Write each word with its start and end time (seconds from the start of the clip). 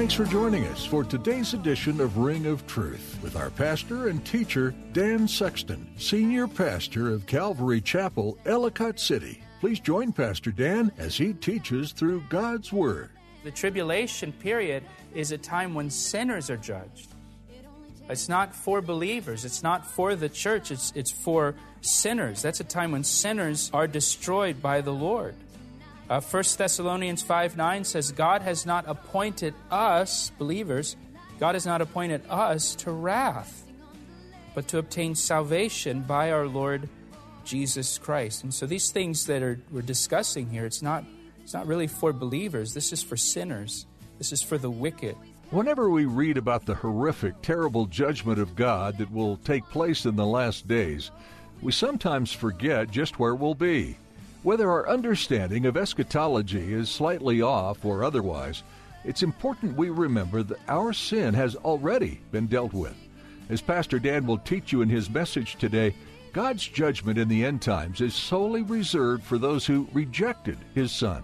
Thanks 0.00 0.14
for 0.14 0.24
joining 0.24 0.64
us 0.68 0.82
for 0.82 1.04
today's 1.04 1.52
edition 1.52 2.00
of 2.00 2.16
Ring 2.16 2.46
of 2.46 2.66
Truth 2.66 3.18
with 3.22 3.36
our 3.36 3.50
pastor 3.50 4.08
and 4.08 4.24
teacher, 4.24 4.74
Dan 4.94 5.28
Sexton, 5.28 5.86
senior 5.98 6.48
pastor 6.48 7.10
of 7.10 7.26
Calvary 7.26 7.82
Chapel, 7.82 8.38
Ellicott 8.46 8.98
City. 8.98 9.42
Please 9.60 9.78
join 9.78 10.10
Pastor 10.10 10.52
Dan 10.52 10.90
as 10.96 11.18
he 11.18 11.34
teaches 11.34 11.92
through 11.92 12.24
God's 12.30 12.72
Word. 12.72 13.10
The 13.44 13.50
tribulation 13.50 14.32
period 14.32 14.84
is 15.14 15.32
a 15.32 15.38
time 15.38 15.74
when 15.74 15.90
sinners 15.90 16.48
are 16.48 16.56
judged. 16.56 17.08
It's 18.08 18.26
not 18.26 18.54
for 18.54 18.80
believers, 18.80 19.44
it's 19.44 19.62
not 19.62 19.86
for 19.86 20.14
the 20.14 20.30
church, 20.30 20.70
it's, 20.70 20.94
it's 20.96 21.12
for 21.12 21.54
sinners. 21.82 22.40
That's 22.40 22.60
a 22.60 22.64
time 22.64 22.92
when 22.92 23.04
sinners 23.04 23.70
are 23.74 23.86
destroyed 23.86 24.62
by 24.62 24.80
the 24.80 24.94
Lord. 24.94 25.34
Uh, 26.10 26.20
1 26.20 26.42
Thessalonians 26.58 27.22
5 27.22 27.56
9 27.56 27.84
says, 27.84 28.10
God 28.10 28.42
has 28.42 28.66
not 28.66 28.84
appointed 28.88 29.54
us, 29.70 30.30
believers, 30.38 30.96
God 31.38 31.54
has 31.54 31.64
not 31.64 31.80
appointed 31.80 32.22
us 32.28 32.74
to 32.76 32.90
wrath, 32.90 33.64
but 34.52 34.66
to 34.68 34.78
obtain 34.78 35.14
salvation 35.14 36.02
by 36.02 36.32
our 36.32 36.48
Lord 36.48 36.88
Jesus 37.44 37.96
Christ. 37.96 38.42
And 38.42 38.52
so 38.52 38.66
these 38.66 38.90
things 38.90 39.26
that 39.26 39.40
are, 39.40 39.60
we're 39.70 39.82
discussing 39.82 40.50
here, 40.50 40.66
it's 40.66 40.82
not, 40.82 41.04
it's 41.44 41.54
not 41.54 41.68
really 41.68 41.86
for 41.86 42.12
believers. 42.12 42.74
This 42.74 42.92
is 42.92 43.04
for 43.04 43.16
sinners. 43.16 43.86
This 44.18 44.32
is 44.32 44.42
for 44.42 44.58
the 44.58 44.68
wicked. 44.68 45.14
Whenever 45.50 45.90
we 45.90 46.06
read 46.06 46.36
about 46.36 46.66
the 46.66 46.74
horrific, 46.74 47.40
terrible 47.40 47.86
judgment 47.86 48.40
of 48.40 48.56
God 48.56 48.98
that 48.98 49.12
will 49.12 49.36
take 49.38 49.64
place 49.68 50.04
in 50.06 50.16
the 50.16 50.26
last 50.26 50.66
days, 50.66 51.12
we 51.62 51.70
sometimes 51.70 52.32
forget 52.32 52.90
just 52.90 53.20
where 53.20 53.36
we'll 53.36 53.54
be. 53.54 53.96
Whether 54.42 54.70
our 54.70 54.88
understanding 54.88 55.66
of 55.66 55.76
eschatology 55.76 56.72
is 56.72 56.88
slightly 56.88 57.42
off 57.42 57.84
or 57.84 58.02
otherwise, 58.02 58.62
it's 59.04 59.22
important 59.22 59.76
we 59.76 59.90
remember 59.90 60.42
that 60.42 60.58
our 60.66 60.94
sin 60.94 61.34
has 61.34 61.56
already 61.56 62.20
been 62.32 62.46
dealt 62.46 62.72
with. 62.72 62.94
As 63.50 63.60
Pastor 63.60 63.98
Dan 63.98 64.26
will 64.26 64.38
teach 64.38 64.72
you 64.72 64.80
in 64.80 64.88
his 64.88 65.10
message 65.10 65.56
today, 65.56 65.94
God's 66.32 66.66
judgment 66.66 67.18
in 67.18 67.28
the 67.28 67.44
end 67.44 67.60
times 67.60 68.00
is 68.00 68.14
solely 68.14 68.62
reserved 68.62 69.24
for 69.24 69.36
those 69.36 69.66
who 69.66 69.88
rejected 69.92 70.56
his 70.74 70.90
Son. 70.90 71.22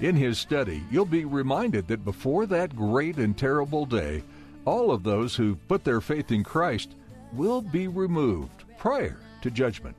In 0.00 0.16
his 0.16 0.38
study, 0.38 0.82
you'll 0.90 1.04
be 1.04 1.26
reminded 1.26 1.86
that 1.86 2.04
before 2.04 2.46
that 2.46 2.74
great 2.74 3.18
and 3.18 3.36
terrible 3.36 3.86
day, 3.86 4.24
all 4.64 4.90
of 4.90 5.04
those 5.04 5.36
who 5.36 5.54
put 5.68 5.84
their 5.84 6.00
faith 6.00 6.32
in 6.32 6.42
Christ 6.42 6.96
will 7.32 7.60
be 7.60 7.86
removed 7.86 8.64
prior 8.76 9.20
to 9.42 9.50
judgment. 9.50 9.94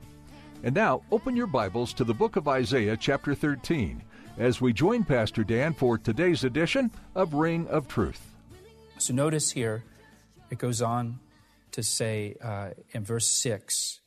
And 0.64 0.76
now, 0.76 1.02
open 1.10 1.34
your 1.34 1.48
Bibles 1.48 1.92
to 1.94 2.04
the 2.04 2.14
book 2.14 2.36
of 2.36 2.46
Isaiah, 2.46 2.96
chapter 2.96 3.34
13, 3.34 4.00
as 4.38 4.60
we 4.60 4.72
join 4.72 5.02
Pastor 5.02 5.42
Dan 5.42 5.74
for 5.74 5.98
today's 5.98 6.44
edition 6.44 6.92
of 7.16 7.34
Ring 7.34 7.66
of 7.66 7.88
Truth. 7.88 8.36
So 8.98 9.12
notice 9.12 9.50
here, 9.50 9.82
it 10.50 10.58
goes 10.58 10.80
on 10.80 11.18
to 11.72 11.82
say 11.82 12.36
uh, 12.40 12.70
in 12.92 13.02
verse 13.02 13.26
6. 13.26 14.02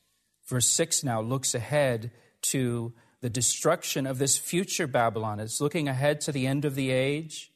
Verse 0.47 0.67
6 0.67 1.03
now 1.03 1.19
looks 1.19 1.55
ahead 1.55 2.11
to 2.43 2.93
the 3.19 3.29
destruction 3.29 4.07
of 4.07 4.17
this 4.17 4.37
future 4.37 4.87
Babylon. 4.87 5.41
It's 5.41 5.59
looking 5.59 5.89
ahead 5.89 6.21
to 6.21 6.31
the 6.31 6.47
end 6.47 6.63
of 6.63 6.75
the 6.75 6.89
age, 6.89 7.51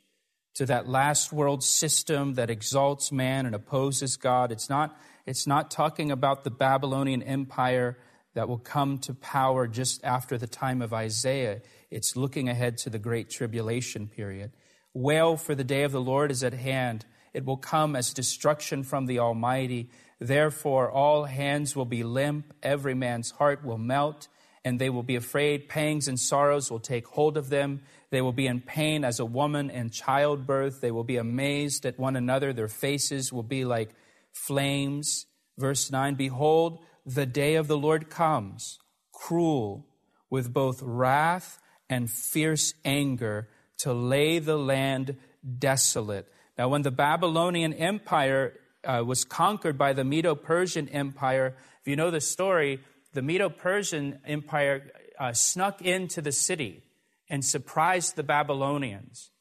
to 0.55 0.65
that 0.65 0.89
last 0.89 1.31
world 1.31 1.63
system 1.63 2.33
that 2.33 2.49
exalts 2.49 3.13
man 3.13 3.45
and 3.45 3.55
opposes 3.55 4.17
God. 4.17 4.51
It's 4.51 4.69
not, 4.69 4.99
it's 5.25 5.47
not 5.47 5.71
talking 5.71 6.11
about 6.11 6.43
the 6.43 6.51
Babylonian 6.51 7.23
Empire 7.23 7.97
that 8.33 8.47
will 8.47 8.59
come 8.59 8.97
to 8.99 9.13
power 9.13 9.67
just 9.67 10.03
after 10.03 10.37
the 10.37 10.47
time 10.47 10.81
of 10.81 10.93
Isaiah. 10.93 11.61
It's 11.89 12.15
looking 12.15 12.49
ahead 12.49 12.77
to 12.79 12.89
the 12.89 12.99
great 12.99 13.29
tribulation 13.29 14.07
period. 14.07 14.51
Wail, 14.93 15.37
for 15.37 15.55
the 15.55 15.63
day 15.63 15.83
of 15.83 15.91
the 15.91 16.01
Lord 16.01 16.31
is 16.31 16.43
at 16.43 16.53
hand. 16.53 17.05
It 17.33 17.45
will 17.45 17.57
come 17.57 17.95
as 17.95 18.13
destruction 18.13 18.83
from 18.83 19.05
the 19.05 19.19
Almighty. 19.19 19.89
Therefore, 20.19 20.91
all 20.91 21.25
hands 21.25 21.75
will 21.75 21.85
be 21.85 22.03
limp, 22.03 22.53
every 22.61 22.93
man's 22.93 23.31
heart 23.31 23.63
will 23.63 23.77
melt, 23.77 24.27
and 24.65 24.79
they 24.79 24.89
will 24.89 25.03
be 25.03 25.15
afraid. 25.15 25.69
Pangs 25.69 26.07
and 26.07 26.19
sorrows 26.19 26.69
will 26.69 26.79
take 26.79 27.07
hold 27.07 27.37
of 27.37 27.49
them. 27.49 27.81
They 28.09 28.21
will 28.21 28.33
be 28.33 28.47
in 28.47 28.61
pain 28.61 29.05
as 29.05 29.19
a 29.19 29.25
woman 29.25 29.69
in 29.69 29.89
childbirth. 29.89 30.81
They 30.81 30.91
will 30.91 31.03
be 31.03 31.17
amazed 31.17 31.85
at 31.85 31.99
one 31.99 32.15
another. 32.15 32.51
Their 32.51 32.67
faces 32.67 33.31
will 33.31 33.43
be 33.43 33.63
like 33.65 33.91
flames. 34.33 35.25
Verse 35.57 35.91
9 35.91 36.15
Behold, 36.15 36.79
the 37.15 37.25
day 37.25 37.55
of 37.55 37.67
the 37.67 37.77
Lord 37.77 38.09
comes, 38.09 38.77
cruel, 39.11 39.87
with 40.29 40.53
both 40.53 40.81
wrath 40.83 41.59
and 41.89 42.09
fierce 42.09 42.75
anger, 42.85 43.49
to 43.79 43.93
lay 43.93 44.37
the 44.37 44.57
land 44.57 45.17
desolate. 45.57 46.31
Now, 46.57 46.69
when 46.69 46.83
the 46.83 46.91
Babylonian 46.91 47.73
Empire 47.73 48.53
uh, 48.83 49.03
was 49.05 49.23
conquered 49.23 49.77
by 49.77 49.93
the 49.93 50.03
Medo 50.03 50.35
Persian 50.35 50.87
Empire, 50.89 51.55
if 51.81 51.87
you 51.87 51.95
know 51.95 52.11
the 52.11 52.21
story, 52.21 52.79
the 53.13 53.23
Medo 53.23 53.49
Persian 53.49 54.19
Empire 54.25 54.91
uh, 55.19 55.33
snuck 55.33 55.81
into 55.81 56.21
the 56.21 56.31
city 56.31 56.83
and 57.27 57.43
surprised 57.43 58.17
the 58.17 58.23
Babylonians. 58.23 59.31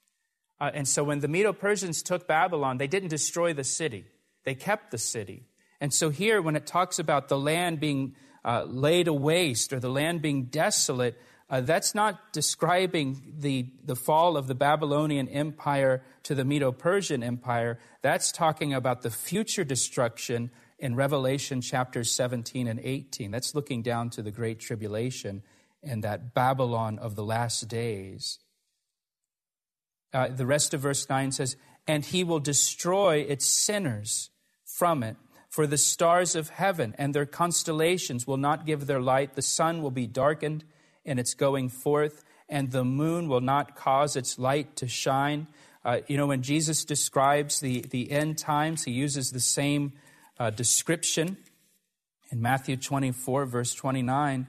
Uh, 0.59 0.71
and 0.73 0.89
so 0.89 1.05
when 1.05 1.21
the 1.21 1.29
Medo 1.29 1.53
Persians 1.53 2.03
took 2.03 2.27
Babylon, 2.27 2.79
they 2.79 2.87
didn't 2.87 3.11
destroy 3.11 3.53
the 3.53 3.65
city, 3.65 4.07
they 4.45 4.55
kept 4.55 4.91
the 4.91 4.99
city. 4.99 5.48
And 5.81 5.93
so 5.93 6.11
here, 6.11 6.43
when 6.43 6.57
it 6.57 6.67
talks 6.67 6.99
about 6.99 7.29
the 7.29 7.39
land 7.39 7.81
being 7.81 8.15
uh, 8.45 8.65
laid 8.65 9.09
waste 9.09 9.73
or 9.73 9.81
the 9.81 9.91
land 9.91 10.23
being 10.23 10.45
desolate, 10.45 11.21
uh, 11.51 11.61
that's 11.63 11.95
not 11.95 12.33
describing 12.33 13.35
the, 13.39 13.67
the 13.85 13.97
fall 13.97 14.37
of 14.37 14.49
the 14.49 14.55
Babylonian 14.55 15.29
Empire 15.29 16.03
to 16.25 16.35
the 16.35 16.45
Medo 16.45 16.73
Persian 16.73 17.23
Empire. 17.23 17.79
That's 18.03 18.33
talking 18.33 18.75
about 18.75 19.03
the 19.03 19.11
future 19.11 19.65
destruction 19.65 20.51
in 20.79 20.95
Revelation 20.95 21.61
chapters 21.61 22.11
17 22.11 22.69
and 22.69 22.81
18. 22.81 23.31
That's 23.31 23.55
looking 23.55 23.83
down 23.83 24.11
to 24.11 24.23
the 24.23 24.31
Great 24.31 24.61
Tribulation 24.61 25.43
and 25.83 26.05
that 26.05 26.35
Babylon 26.35 26.99
of 26.99 27.15
the 27.15 27.25
last 27.25 27.67
days. 27.69 28.39
Uh, 30.13 30.29
the 30.29 30.47
rest 30.47 30.75
of 30.75 30.81
verse 30.81 31.09
9 31.09 31.33
says, 31.33 31.57
And 31.87 32.05
he 32.05 32.25
will 32.25 32.41
destroy 32.41 33.19
its 33.19 33.47
sinners 33.47 34.31
from 34.65 35.03
it. 35.03 35.17
For 35.59 35.67
the 35.67 35.77
stars 35.77 36.37
of 36.37 36.51
heaven 36.51 36.95
and 36.99 37.13
their 37.13 37.27
constellations 37.27 38.29
will 38.29 38.37
not 38.37 38.65
give 38.65 38.87
their 38.87 39.01
light. 39.01 39.35
The 39.35 39.43
sun 39.43 39.83
will 39.83 39.91
be 39.91 40.07
darkened 40.07 40.63
in 41.05 41.19
its 41.19 41.35
going 41.35 41.69
forth, 41.69 42.23
and 42.49 42.71
the 42.71 42.85
moon 42.85 43.27
will 43.27 43.41
not 43.41 43.75
cause 43.75 44.15
its 44.15 44.39
light 44.39 44.77
to 44.77 44.87
shine. 44.87 45.49
Uh, 45.85 45.99
you 46.07 46.17
know, 46.17 46.29
when 46.29 46.43
Jesus 46.43 46.85
describes 46.85 47.59
the, 47.59 47.81
the 47.81 48.13
end 48.13 48.39
times, 48.39 48.85
he 48.85 48.93
uses 48.93 49.33
the 49.33 49.41
same 49.41 49.95
uh, 50.39 50.51
description 50.51 51.37
in 52.31 52.41
Matthew 52.41 52.77
24, 52.77 53.47
verse 53.47 53.75
29. 53.75 54.47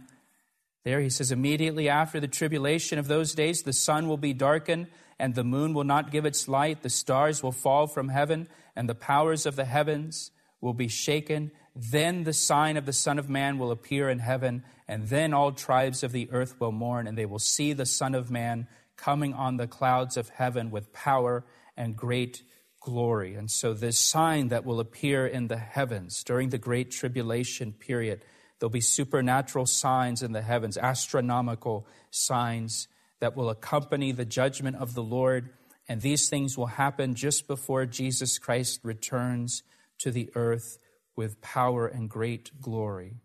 There 0.83 1.01
he 1.01 1.09
says, 1.09 1.31
Immediately 1.31 1.89
after 1.89 2.19
the 2.19 2.27
tribulation 2.27 2.99
of 2.99 3.07
those 3.07 3.33
days, 3.33 3.63
the 3.63 3.73
sun 3.73 4.07
will 4.07 4.17
be 4.17 4.33
darkened, 4.33 4.85
and 5.17 5.33
the 5.33 5.43
moon 5.43 5.73
will 5.73 5.85
not 5.85 6.11
give 6.11 6.27
its 6.27 6.47
light, 6.47 6.83
the 6.83 6.87
stars 6.91 7.41
will 7.41 7.51
fall 7.51 7.87
from 7.87 8.09
heaven, 8.09 8.47
and 8.75 8.87
the 8.87 8.93
powers 8.93 9.47
of 9.47 9.55
the 9.55 9.65
heavens 9.65 10.29
will 10.61 10.73
be 10.73 10.87
shaken. 10.87 11.51
Then 11.75 12.23
the 12.23 12.33
sign 12.33 12.77
of 12.77 12.85
the 12.85 12.93
Son 12.93 13.19
of 13.19 13.29
Man 13.29 13.57
will 13.57 13.71
appear 13.71 14.09
in 14.09 14.19
heaven, 14.19 14.63
and 14.87 15.07
then 15.07 15.33
all 15.33 15.51
tribes 15.51 16.03
of 16.03 16.11
the 16.11 16.29
earth 16.31 16.59
will 16.59 16.71
mourn, 16.71 17.07
and 17.07 17.17
they 17.17 17.25
will 17.25 17.39
see 17.39 17.73
the 17.73 17.85
Son 17.85 18.15
of 18.15 18.29
Man 18.29 18.67
coming 18.97 19.33
on 19.33 19.57
the 19.57 19.67
clouds 19.67 20.17
of 20.17 20.29
heaven 20.29 20.71
with 20.71 20.91
power 20.91 21.45
and 21.77 21.95
great 21.95 22.43
glory. 22.81 23.35
And 23.35 23.49
so, 23.49 23.73
this 23.73 23.99
sign 23.99 24.49
that 24.49 24.65
will 24.65 24.79
appear 24.79 25.25
in 25.25 25.47
the 25.47 25.57
heavens 25.57 26.23
during 26.23 26.49
the 26.49 26.57
great 26.57 26.91
tribulation 26.91 27.71
period, 27.71 28.21
there'll 28.59 28.69
be 28.69 28.81
supernatural 28.81 29.65
signs 29.65 30.21
in 30.21 30.31
the 30.31 30.41
heavens, 30.41 30.77
astronomical 30.77 31.87
signs 32.11 32.87
that 33.19 33.35
will 33.35 33.49
accompany 33.49 34.11
the 34.11 34.25
judgment 34.25 34.77
of 34.77 34.93
the 34.95 35.03
Lord. 35.03 35.49
And 35.87 36.01
these 36.01 36.29
things 36.29 36.57
will 36.57 36.67
happen 36.67 37.15
just 37.15 37.47
before 37.47 37.85
Jesus 37.85 38.37
Christ 38.37 38.81
returns 38.83 39.63
to 39.99 40.11
the 40.11 40.29
earth 40.35 40.77
with 41.15 41.41
power 41.41 41.87
and 41.87 42.09
great 42.09 42.61
glory. 42.61 43.17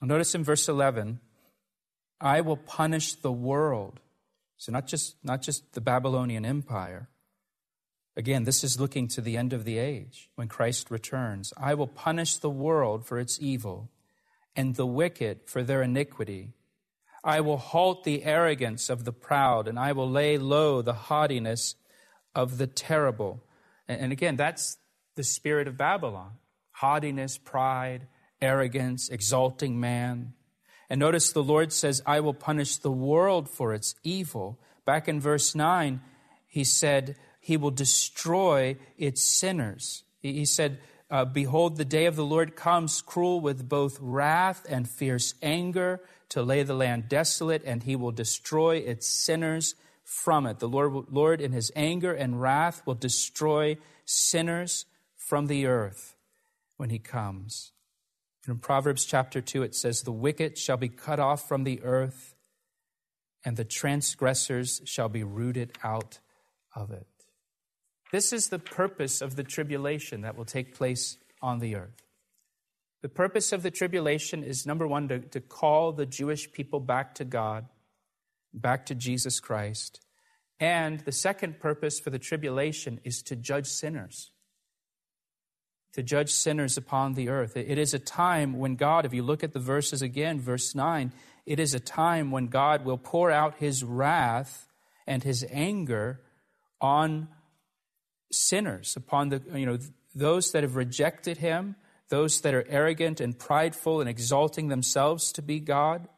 Notice 0.00 0.34
in 0.34 0.44
verse 0.44 0.68
11, 0.68 1.20
I 2.20 2.40
will 2.40 2.56
punish 2.56 3.14
the 3.14 3.32
world. 3.32 4.00
So 4.56 4.72
not 4.72 4.86
just, 4.86 5.16
not 5.24 5.42
just 5.42 5.72
the 5.72 5.80
Babylonian 5.80 6.44
Empire. 6.44 7.08
Again, 8.16 8.44
this 8.44 8.64
is 8.64 8.80
looking 8.80 9.08
to 9.08 9.20
the 9.20 9.36
end 9.36 9.52
of 9.52 9.64
the 9.64 9.78
age 9.78 10.30
when 10.36 10.48
Christ 10.48 10.90
returns. 10.90 11.52
I 11.56 11.74
will 11.74 11.88
punish 11.88 12.36
the 12.36 12.50
world 12.50 13.04
for 13.04 13.18
its 13.18 13.38
evil 13.40 13.90
and 14.54 14.74
the 14.74 14.86
wicked 14.86 15.40
for 15.46 15.62
their 15.62 15.82
iniquity. 15.82 16.54
I 17.22 17.40
will 17.40 17.58
halt 17.58 18.04
the 18.04 18.24
arrogance 18.24 18.88
of 18.88 19.04
the 19.04 19.12
proud, 19.12 19.68
and 19.68 19.78
I 19.78 19.92
will 19.92 20.08
lay 20.08 20.38
low 20.38 20.80
the 20.80 20.94
haughtiness 20.94 21.74
of 22.34 22.56
the 22.56 22.66
terrible. 22.66 23.42
And 23.88 24.12
again, 24.12 24.36
that's 24.36 24.78
the 25.16 25.24
spirit 25.24 25.66
of 25.66 25.76
Babylon 25.76 26.32
haughtiness, 26.76 27.38
pride, 27.38 28.06
arrogance, 28.42 29.08
exalting 29.08 29.80
man. 29.80 30.34
And 30.90 31.00
notice 31.00 31.32
the 31.32 31.42
Lord 31.42 31.72
says, 31.72 32.02
I 32.04 32.20
will 32.20 32.34
punish 32.34 32.76
the 32.76 32.92
world 32.92 33.48
for 33.48 33.72
its 33.72 33.94
evil. 34.04 34.60
Back 34.84 35.08
in 35.08 35.18
verse 35.18 35.54
9, 35.54 36.02
he 36.46 36.64
said, 36.64 37.16
He 37.40 37.56
will 37.56 37.70
destroy 37.70 38.76
its 38.98 39.22
sinners. 39.22 40.04
He 40.20 40.44
said, 40.44 40.78
uh, 41.10 41.24
Behold, 41.24 41.76
the 41.76 41.84
day 41.86 42.04
of 42.04 42.14
the 42.14 42.26
Lord 42.26 42.56
comes 42.56 43.00
cruel 43.00 43.40
with 43.40 43.68
both 43.68 43.98
wrath 43.98 44.66
and 44.68 44.86
fierce 44.86 45.34
anger 45.40 46.00
to 46.28 46.42
lay 46.42 46.62
the 46.62 46.74
land 46.74 47.08
desolate, 47.08 47.62
and 47.64 47.84
he 47.84 47.96
will 47.96 48.12
destroy 48.12 48.76
its 48.76 49.06
sinners 49.06 49.76
from 50.04 50.46
it. 50.46 50.58
The 50.58 50.68
Lord, 50.68 51.06
Lord, 51.10 51.40
in 51.40 51.52
his 51.52 51.72
anger 51.74 52.12
and 52.12 52.40
wrath, 52.40 52.82
will 52.84 52.94
destroy 52.94 53.78
sinners 54.04 54.84
from 55.26 55.46
the 55.46 55.66
earth 55.66 56.14
when 56.76 56.90
he 56.90 57.00
comes. 57.00 57.72
In 58.46 58.58
Proverbs 58.58 59.04
chapter 59.04 59.40
2, 59.40 59.64
it 59.64 59.74
says, 59.74 60.02
The 60.02 60.12
wicked 60.12 60.56
shall 60.56 60.76
be 60.76 60.88
cut 60.88 61.18
off 61.18 61.48
from 61.48 61.64
the 61.64 61.82
earth, 61.82 62.36
and 63.44 63.56
the 63.56 63.64
transgressors 63.64 64.82
shall 64.84 65.08
be 65.08 65.24
rooted 65.24 65.72
out 65.82 66.20
of 66.76 66.92
it. 66.92 67.08
This 68.12 68.32
is 68.32 68.50
the 68.50 68.60
purpose 68.60 69.20
of 69.20 69.34
the 69.34 69.42
tribulation 69.42 70.20
that 70.20 70.36
will 70.36 70.44
take 70.44 70.76
place 70.76 71.16
on 71.42 71.58
the 71.58 71.74
earth. 71.74 72.04
The 73.02 73.08
purpose 73.08 73.52
of 73.52 73.64
the 73.64 73.70
tribulation 73.72 74.44
is 74.44 74.64
number 74.64 74.86
one, 74.86 75.08
to, 75.08 75.18
to 75.18 75.40
call 75.40 75.90
the 75.90 76.06
Jewish 76.06 76.52
people 76.52 76.78
back 76.78 77.16
to 77.16 77.24
God, 77.24 77.66
back 78.54 78.86
to 78.86 78.94
Jesus 78.94 79.40
Christ. 79.40 80.00
And 80.60 81.00
the 81.00 81.12
second 81.12 81.58
purpose 81.58 81.98
for 81.98 82.10
the 82.10 82.18
tribulation 82.20 83.00
is 83.02 83.22
to 83.24 83.34
judge 83.34 83.66
sinners 83.66 84.30
to 85.96 86.02
judge 86.02 86.30
sinners 86.30 86.76
upon 86.76 87.14
the 87.14 87.30
earth. 87.30 87.56
It 87.56 87.78
is 87.78 87.94
a 87.94 87.98
time 87.98 88.58
when 88.58 88.76
God, 88.76 89.06
if 89.06 89.14
you 89.14 89.22
look 89.22 89.42
at 89.42 89.54
the 89.54 89.58
verses 89.58 90.02
again, 90.02 90.38
verse 90.38 90.74
9, 90.74 91.10
it 91.46 91.58
is 91.58 91.72
a 91.72 91.80
time 91.80 92.30
when 92.30 92.48
God 92.48 92.84
will 92.84 92.98
pour 92.98 93.30
out 93.30 93.56
his 93.56 93.82
wrath 93.82 94.68
and 95.06 95.24
his 95.24 95.42
anger 95.50 96.20
on 96.82 97.28
sinners, 98.30 98.94
upon 98.94 99.30
the, 99.30 99.40
you 99.54 99.64
know, 99.64 99.78
those 100.14 100.52
that 100.52 100.64
have 100.64 100.76
rejected 100.76 101.38
him, 101.38 101.76
those 102.10 102.42
that 102.42 102.52
are 102.52 102.66
arrogant 102.68 103.18
and 103.18 103.38
prideful 103.38 104.02
and 104.02 104.10
exalting 104.10 104.68
themselves 104.68 105.32
to 105.32 105.40
be 105.40 105.60
God, 105.60 106.08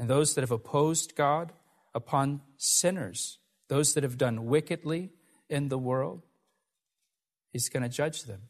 and 0.00 0.10
those 0.10 0.34
that 0.34 0.40
have 0.40 0.50
opposed 0.50 1.14
God, 1.14 1.52
upon 1.94 2.40
sinners, 2.56 3.38
those 3.68 3.94
that 3.94 4.02
have 4.02 4.18
done 4.18 4.46
wickedly 4.46 5.10
in 5.48 5.68
the 5.68 5.78
world. 5.78 6.22
He's 7.52 7.68
going 7.68 7.84
to 7.84 7.88
judge 7.88 8.24
them. 8.24 8.48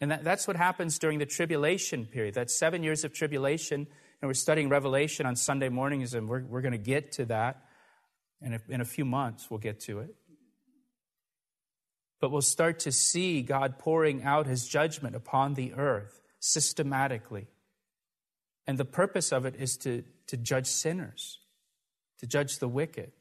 And 0.00 0.10
that, 0.10 0.24
that's 0.24 0.46
what 0.46 0.56
happens 0.56 0.98
during 0.98 1.18
the 1.18 1.26
tribulation 1.26 2.06
period. 2.06 2.34
That 2.34 2.50
seven 2.50 2.82
years 2.82 3.04
of 3.04 3.12
tribulation. 3.12 3.86
And 4.20 4.28
we're 4.28 4.34
studying 4.34 4.68
Revelation 4.68 5.26
on 5.26 5.36
Sunday 5.36 5.68
mornings, 5.68 6.14
and 6.14 6.28
we're, 6.28 6.44
we're 6.44 6.60
going 6.60 6.72
to 6.72 6.78
get 6.78 7.12
to 7.12 7.24
that. 7.26 7.62
And 8.40 8.54
in, 8.54 8.60
in 8.68 8.80
a 8.80 8.84
few 8.84 9.04
months, 9.04 9.50
we'll 9.50 9.58
get 9.58 9.80
to 9.80 10.00
it. 10.00 10.14
But 12.20 12.30
we'll 12.30 12.42
start 12.42 12.80
to 12.80 12.92
see 12.92 13.42
God 13.42 13.78
pouring 13.78 14.24
out 14.24 14.46
his 14.46 14.66
judgment 14.66 15.14
upon 15.14 15.54
the 15.54 15.74
earth 15.74 16.20
systematically. 16.40 17.46
And 18.66 18.76
the 18.76 18.84
purpose 18.84 19.32
of 19.32 19.46
it 19.46 19.56
is 19.56 19.76
to, 19.78 20.04
to 20.26 20.36
judge 20.36 20.66
sinners, 20.66 21.38
to 22.18 22.26
judge 22.26 22.58
the 22.58 22.68
wicked. 22.68 23.12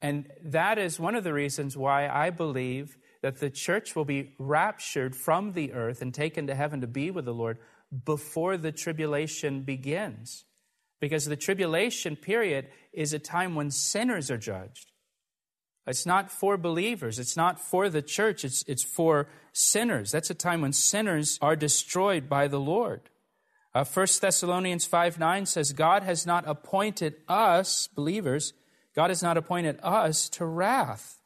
And 0.00 0.30
that 0.44 0.78
is 0.78 1.00
one 1.00 1.14
of 1.14 1.24
the 1.24 1.32
reasons 1.32 1.76
why 1.76 2.08
I 2.08 2.30
believe 2.30 2.98
that 3.22 3.38
the 3.38 3.50
church 3.50 3.96
will 3.96 4.04
be 4.04 4.34
raptured 4.38 5.16
from 5.16 5.52
the 5.52 5.72
earth 5.72 6.02
and 6.02 6.12
taken 6.12 6.46
to 6.48 6.54
heaven 6.54 6.80
to 6.80 6.86
be 6.86 7.10
with 7.10 7.24
the 7.24 7.34
Lord 7.34 7.58
before 8.04 8.56
the 8.56 8.72
tribulation 8.72 9.62
begins. 9.62 10.44
Because 11.00 11.24
the 11.24 11.36
tribulation 11.36 12.16
period 12.16 12.68
is 12.92 13.12
a 13.12 13.18
time 13.18 13.54
when 13.54 13.70
sinners 13.70 14.30
are 14.30 14.38
judged. 14.38 14.92
It's 15.86 16.06
not 16.06 16.30
for 16.30 16.56
believers. 16.56 17.18
It's 17.18 17.36
not 17.36 17.60
for 17.60 17.88
the 17.88 18.02
church. 18.02 18.44
It's, 18.44 18.64
it's 18.68 18.84
for 18.84 19.28
sinners. 19.52 20.12
That's 20.12 20.30
a 20.30 20.34
time 20.34 20.60
when 20.60 20.72
sinners 20.72 21.38
are 21.42 21.56
destroyed 21.56 22.28
by 22.28 22.46
the 22.46 22.60
Lord. 22.60 23.10
Uh, 23.74 23.84
1 23.84 24.06
Thessalonians 24.20 24.84
5 24.84 25.18
9 25.18 25.46
says, 25.46 25.72
God 25.72 26.02
has 26.02 26.26
not 26.26 26.44
appointed 26.46 27.14
us, 27.26 27.88
believers, 27.88 28.52
God 28.94 29.10
has 29.10 29.22
not 29.22 29.38
appointed 29.38 29.80
us 29.82 30.28
to 30.30 30.44
wrath, 30.44 31.18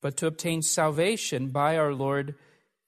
but 0.00 0.16
to 0.18 0.26
obtain 0.26 0.62
salvation 0.62 1.48
by 1.48 1.76
our 1.76 1.92
Lord 1.92 2.34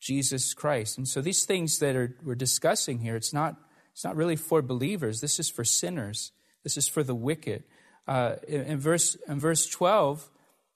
Jesus 0.00 0.54
Christ. 0.54 0.98
And 0.98 1.06
so 1.06 1.20
these 1.20 1.44
things 1.44 1.78
that 1.78 1.94
are, 1.94 2.16
we're 2.24 2.34
discussing 2.34 2.98
here, 2.98 3.16
it's 3.16 3.32
not, 3.32 3.56
it's 3.92 4.04
not 4.04 4.16
really 4.16 4.36
for 4.36 4.62
believers. 4.62 5.20
This 5.20 5.38
is 5.38 5.48
for 5.48 5.64
sinners. 5.64 6.32
This 6.64 6.76
is 6.76 6.88
for 6.88 7.02
the 7.02 7.14
wicked. 7.14 7.64
Uh, 8.08 8.36
in, 8.48 8.62
in, 8.62 8.78
verse, 8.78 9.16
in 9.28 9.38
verse 9.38 9.66
12, 9.66 10.28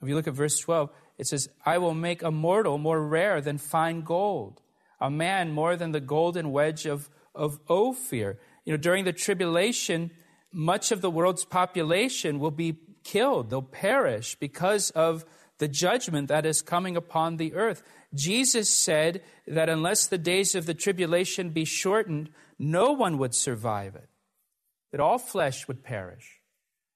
if 0.03 0.09
you 0.09 0.15
look 0.15 0.29
at 0.29 0.35
verse 0.35 0.59
12, 0.59 0.91
it 1.19 1.27
says, 1.27 1.49
I 1.65 1.79
will 1.79 1.95
make 1.95 2.23
a 2.23 2.31
mortal 2.31 2.79
more 2.79 3.03
rare 3.03 3.41
than 3.41 3.59
fine 3.59 4.03
gold, 4.03 4.61
a 5.01 5.11
man 5.11 5.53
more 5.53 5.77
than 5.77 5.93
the 5.93 6.01
golden 6.01 6.53
wedge 6.53 6.87
of, 6.87 7.09
of 7.35 7.59
Ophir. 7.69 8.39
You 8.65 8.73
know, 8.73 8.77
during 8.77 9.05
the 9.05 9.13
tribulation, 9.13 10.11
much 10.53 10.93
of 10.93 11.01
the 11.01 11.11
world's 11.11 11.45
population 11.45 12.39
will 12.39 12.51
be 12.51 12.77
killed. 13.03 13.51
They'll 13.51 13.63
perish 13.63 14.37
because 14.37 14.91
of 14.91 15.25
the 15.59 15.69
judgment 15.69 16.29
that 16.29 16.47
is 16.47 16.63
coming 16.63 16.97
upon 16.97 17.37
the 17.37 17.55
earth. 17.55 17.83
Jesus 18.15 18.71
said 18.71 19.23
that 19.47 19.69
unless 19.69 20.07
the 20.07 20.19
days 20.19 20.55
of 20.55 20.67
the 20.67 20.75
tribulation 20.75 21.51
be 21.51 21.65
shortened, 21.65 22.31
no 22.59 22.93
one 22.93 23.19
would 23.19 23.35
survive 23.35 23.95
it, 23.95 24.09
that 24.93 25.01
all 25.01 25.19
flesh 25.19 25.67
would 25.69 25.83
perish. 25.83 26.41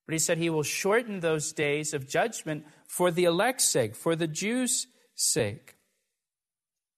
But 0.06 0.14
he 0.14 0.18
said 0.18 0.38
he 0.38 0.50
will 0.50 0.62
shorten 0.62 1.20
those 1.20 1.52
days 1.52 1.94
of 1.94 2.08
judgment 2.08 2.64
for 2.88 3.10
the 3.10 3.24
elect's 3.24 3.68
sake, 3.68 3.94
for 3.94 4.16
the 4.16 4.26
Jews' 4.26 4.86
sake. 5.14 5.76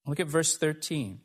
Look 0.07 0.21
at 0.21 0.27
verse 0.27 0.57
13. 0.57 1.21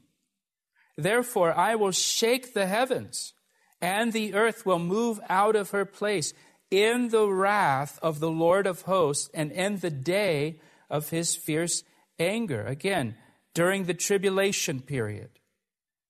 Therefore, 0.97 1.53
I 1.53 1.75
will 1.75 1.91
shake 1.91 2.53
the 2.53 2.65
heavens, 2.65 3.33
and 3.79 4.11
the 4.11 4.33
earth 4.33 4.65
will 4.65 4.79
move 4.79 5.19
out 5.29 5.55
of 5.55 5.69
her 5.69 5.85
place 5.85 6.33
in 6.69 7.09
the 7.09 7.27
wrath 7.27 7.99
of 8.01 8.19
the 8.19 8.29
Lord 8.29 8.67
of 8.67 8.81
hosts 8.83 9.29
and 9.33 9.51
in 9.51 9.77
the 9.77 9.89
day 9.89 10.59
of 10.89 11.09
his 11.09 11.35
fierce 11.35 11.83
anger. 12.19 12.65
Again, 12.65 13.15
during 13.53 13.85
the 13.85 13.93
tribulation 13.93 14.81
period, 14.81 15.29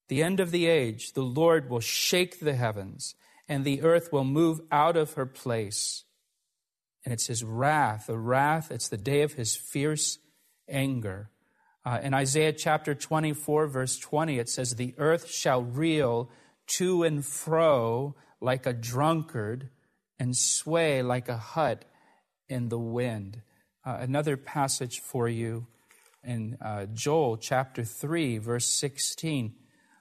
the 0.08 0.24
end 0.24 0.40
of 0.40 0.52
the 0.52 0.68
age, 0.68 1.14
the 1.14 1.24
Lord 1.24 1.70
will 1.70 1.80
shake 1.80 2.40
the 2.40 2.56
heavens 2.56 3.16
and 3.48 3.64
the 3.64 3.82
earth 3.82 4.12
will 4.12 4.24
move 4.24 4.62
out 4.72 4.98
of 4.98 5.14
her 5.14 5.26
place. 5.26 6.04
And 7.06 7.14
it's 7.14 7.28
his 7.28 7.44
wrath, 7.44 8.08
the 8.08 8.18
wrath, 8.18 8.72
it's 8.72 8.90
the 8.90 8.98
day 8.98 9.22
of 9.22 9.34
his 9.34 9.56
fierce 9.56 10.18
anger. 10.68 11.30
Uh, 11.86 12.00
in 12.04 12.14
Isaiah 12.14 12.52
chapter 12.52 12.94
24, 12.94 13.68
verse 13.68 13.98
20, 13.98 14.40
it 14.40 14.50
says, 14.50 14.76
The 14.76 14.94
earth 14.98 15.30
shall 15.30 15.62
reel 15.62 16.30
to 16.76 17.04
and 17.04 17.26
fro 17.26 18.16
like 18.42 18.66
a 18.66 18.74
drunkard 18.74 19.70
and 20.20 20.36
sway 20.36 21.02
like 21.02 21.30
a 21.30 21.38
hut 21.38 21.86
in 22.50 22.70
the 22.70 22.80
wind. 22.80 23.42
Uh, 23.86 23.98
another 24.00 24.38
passage 24.38 25.00
for 25.00 25.28
you 25.30 25.68
in 26.24 26.58
uh, 26.62 26.86
Joel 26.94 27.38
chapter 27.38 27.84
3, 27.84 28.38
verse 28.38 28.68
16. 28.68 29.54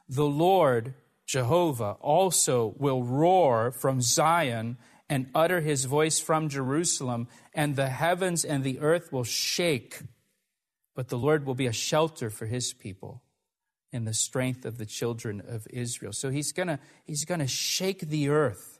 The 0.08 0.24
Lord, 0.24 0.94
Jehovah, 1.26 1.96
also 2.00 2.74
will 2.78 3.02
roar 3.02 3.70
from 3.70 4.00
Zion 4.00 4.76
and 5.08 5.30
utter 5.34 5.60
his 5.60 5.84
voice 5.84 6.18
from 6.18 6.48
Jerusalem, 6.48 7.28
and 7.54 7.76
the 7.76 7.88
heavens 7.88 8.44
and 8.44 8.64
the 8.64 8.80
earth 8.80 9.12
will 9.12 9.24
shake. 9.24 10.00
But 10.94 11.08
the 11.08 11.18
Lord 11.18 11.46
will 11.46 11.54
be 11.54 11.66
a 11.66 11.72
shelter 11.72 12.30
for 12.30 12.46
his 12.46 12.72
people 12.72 13.22
in 13.92 14.04
the 14.04 14.14
strength 14.14 14.64
of 14.64 14.78
the 14.78 14.86
children 14.86 15.42
of 15.46 15.66
Israel. 15.70 16.12
So 16.12 16.30
he's 16.30 16.52
going 16.52 16.68
to 16.68 16.78
he's 17.04 17.24
going 17.24 17.40
to 17.40 17.46
shake 17.46 18.00
the 18.00 18.28
earth 18.28 18.75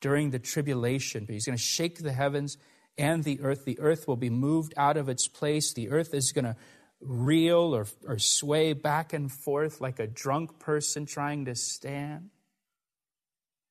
during 0.00 0.30
the 0.30 0.38
tribulation. 0.38 1.24
But 1.24 1.34
he's 1.34 1.46
going 1.46 1.56
to 1.56 1.62
shake 1.62 2.02
the 2.02 2.12
heavens 2.12 2.56
and 2.96 3.24
the 3.24 3.40
earth. 3.40 3.64
The 3.64 3.78
earth 3.80 4.08
will 4.08 4.16
be 4.16 4.30
moved 4.30 4.74
out 4.76 4.96
of 4.96 5.08
its 5.08 5.28
place. 5.28 5.72
The 5.72 5.90
earth 5.90 6.14
is 6.14 6.32
going 6.32 6.44
to 6.44 6.56
reel 7.00 7.74
or, 7.74 7.86
or 8.06 8.18
sway 8.18 8.72
back 8.72 9.12
and 9.12 9.32
forth 9.32 9.80
like 9.80 9.98
a 9.98 10.06
drunk 10.06 10.58
person 10.58 11.06
trying 11.06 11.46
to 11.46 11.54
stand. 11.54 12.30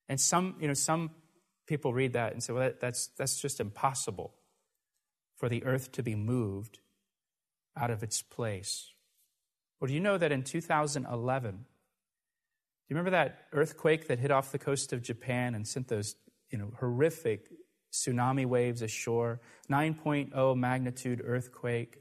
And 0.08 0.20
some, 0.20 0.56
you 0.60 0.66
know, 0.66 0.74
some 0.74 1.10
people 1.66 1.92
read 1.94 2.14
that 2.14 2.32
and 2.32 2.42
say, 2.42 2.52
well, 2.52 2.64
that, 2.64 2.80
that's, 2.80 3.08
that's 3.16 3.40
just 3.40 3.60
impossible 3.60 4.34
for 5.36 5.48
the 5.48 5.64
earth 5.64 5.92
to 5.92 6.02
be 6.02 6.16
moved 6.16 6.80
out 7.76 7.90
of 7.90 8.02
its 8.02 8.20
place. 8.20 8.92
Well, 9.80 9.88
do 9.88 9.94
you 9.94 10.00
know 10.00 10.18
that 10.18 10.32
in 10.32 10.42
2011, 10.42 11.52
do 11.52 11.64
you 12.90 12.96
remember 12.96 13.12
that 13.12 13.46
earthquake 13.52 14.08
that 14.08 14.18
hit 14.18 14.30
off 14.30 14.52
the 14.52 14.58
coast 14.58 14.92
of 14.92 15.00
Japan 15.00 15.54
and 15.54 15.66
sent 15.66 15.88
those 15.88 16.16
you 16.50 16.58
know, 16.58 16.72
horrific 16.78 17.48
tsunami 17.92 18.44
waves 18.44 18.82
ashore? 18.82 19.40
9.0 19.70 20.56
magnitude 20.56 21.22
earthquake. 21.24 21.98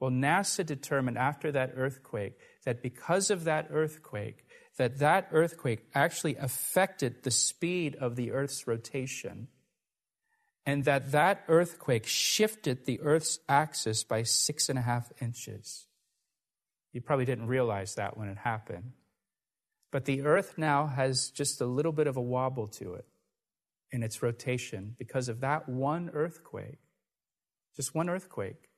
Well, 0.00 0.10
NASA 0.10 0.64
determined 0.64 1.18
after 1.18 1.52
that 1.52 1.72
earthquake 1.76 2.38
that 2.64 2.82
because 2.82 3.30
of 3.30 3.44
that 3.44 3.68
earthquake, 3.70 4.46
that 4.78 4.98
that 4.98 5.28
earthquake 5.32 5.84
actually 5.94 6.36
affected 6.36 7.22
the 7.22 7.30
speed 7.30 7.94
of 7.96 8.16
the 8.16 8.32
Earth's 8.32 8.66
rotation 8.66 9.48
and 10.64 10.84
that 10.84 11.12
that 11.12 11.44
earthquake 11.48 12.06
shifted 12.06 12.86
the 12.86 13.00
Earth's 13.00 13.38
axis 13.48 14.04
by 14.04 14.22
six 14.22 14.68
and 14.68 14.78
a 14.78 14.82
half 14.82 15.12
inches. 15.20 15.86
You 16.92 17.00
probably 17.00 17.24
didn't 17.24 17.48
realize 17.48 17.96
that 17.96 18.16
when 18.16 18.28
it 18.28 18.38
happened. 18.38 18.92
But 19.92 20.06
the 20.06 20.22
Earth 20.22 20.54
now 20.56 20.86
has 20.88 21.30
just 21.30 21.60
a 21.60 21.66
little 21.66 21.92
bit 21.92 22.08
of 22.08 22.16
a 22.16 22.20
wobble 22.20 22.66
to 22.66 22.94
it 22.94 23.04
in 23.92 24.02
its 24.02 24.22
rotation 24.22 24.96
because 24.98 25.28
of 25.28 25.40
that 25.40 25.68
one 25.68 26.10
earthquake. 26.12 26.78
Just 27.76 27.94
one 27.94 28.08
earthquake. 28.08 28.70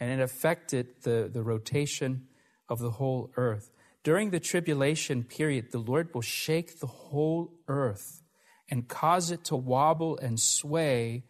And 0.00 0.10
it 0.10 0.22
affected 0.22 1.02
the, 1.02 1.28
the 1.30 1.42
rotation 1.42 2.28
of 2.68 2.78
the 2.78 2.92
whole 2.92 3.32
earth. 3.36 3.70
During 4.04 4.30
the 4.30 4.40
tribulation 4.40 5.24
period, 5.24 5.70
the 5.70 5.78
Lord 5.78 6.14
will 6.14 6.22
shake 6.22 6.80
the 6.80 6.86
whole 6.86 7.52
earth 7.68 8.22
and 8.68 8.88
cause 8.88 9.30
it 9.30 9.44
to 9.44 9.56
wobble 9.56 10.16
and 10.18 10.40
sway 10.40 11.24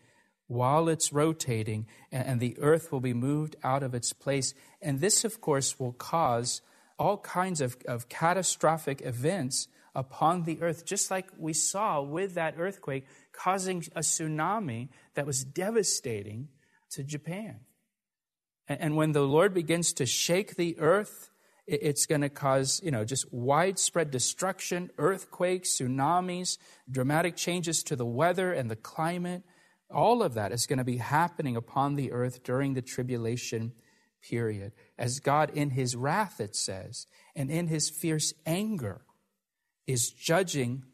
while 0.47 0.89
it's 0.89 1.13
rotating, 1.13 1.87
and 2.11 2.39
the 2.39 2.59
earth 2.61 2.93
will 2.93 3.01
be 3.01 3.15
moved 3.15 3.57
out 3.65 3.83
of 3.83 3.95
its 3.95 4.13
place. 4.13 4.53
And 4.83 5.01
this, 5.01 5.25
of 5.25 5.41
course, 5.41 5.81
will 5.81 5.93
cause 5.93 6.61
all 6.99 7.19
kinds 7.19 7.61
of, 7.61 7.77
of 7.87 8.09
catastrophic 8.09 9.03
events 9.03 9.69
upon 9.95 10.45
the 10.45 10.61
earth, 10.63 10.85
just 10.85 11.11
like 11.11 11.29
we 11.37 11.53
saw 11.53 12.01
with 12.01 12.35
that 12.35 12.55
earthquake, 12.59 13.07
causing 13.33 13.85
a 13.95 14.01
tsunami 14.01 14.89
that 15.15 15.27
was 15.27 15.45
devastating 15.45 16.49
to 16.91 17.03
Japan. 17.03 17.61
And, 18.69 18.81
and 18.81 18.97
when 18.97 19.13
the 19.13 19.23
Lord 19.23 19.53
begins 19.53 19.93
to 19.95 20.07
shake 20.07 20.57
the 20.57 20.79
earth, 20.79 21.31
it's 21.67 22.07
going 22.07 22.23
to 22.23 22.29
cause, 22.29 22.81
you 22.83 22.91
know, 22.91 23.05
just 23.05 23.33
widespread 23.33 24.11
destruction, 24.11 24.91
earthquakes, 24.99 25.79
tsunamis, 25.79 26.59
dramatic 26.91 27.37
changes 27.37 27.83
to 27.85 27.97
the 27.97 28.07
weather 28.07 28.53
and 28.53 28.71
the 28.71 28.77
climate. 28.77 29.43
All 29.91 30.23
of 30.23 30.35
that 30.35 30.53
is 30.53 30.67
going 30.67 30.79
to 30.79 30.85
be 30.85 30.97
happening 30.97 31.55
upon 31.55 31.95
the 31.95 32.13
earth 32.13 32.43
during 32.43 32.75
the 32.75 32.83
tribulation 32.83 33.73
period. 34.23 34.73
As 34.99 35.21
God, 35.21 35.51
in 35.51 35.71
his 35.71 35.97
wrath, 35.97 36.41
it 36.41 36.57
says, 36.57 37.07
and 37.35 37.51
in 37.51 37.69
his 37.69 37.91
fierce 37.91 38.33
anger, 38.47 39.03
is 39.87 40.11
judging 40.11 40.85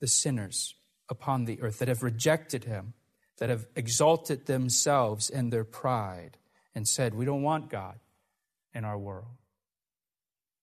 the 0.00 0.08
sinners 0.08 0.74
upon 1.08 1.44
the 1.44 1.60
earth 1.62 1.78
that 1.78 1.88
have 1.88 2.02
rejected 2.02 2.64
him, 2.64 2.94
that 3.38 3.50
have 3.50 3.66
exalted 3.76 4.46
themselves 4.46 5.30
in 5.30 5.50
their 5.50 5.64
pride 5.64 6.38
and 6.74 6.88
said, 6.88 7.14
We 7.14 7.24
don't 7.24 7.42
want 7.42 7.70
God 7.70 7.98
in 8.74 8.84
our 8.84 8.98
world. 8.98 9.36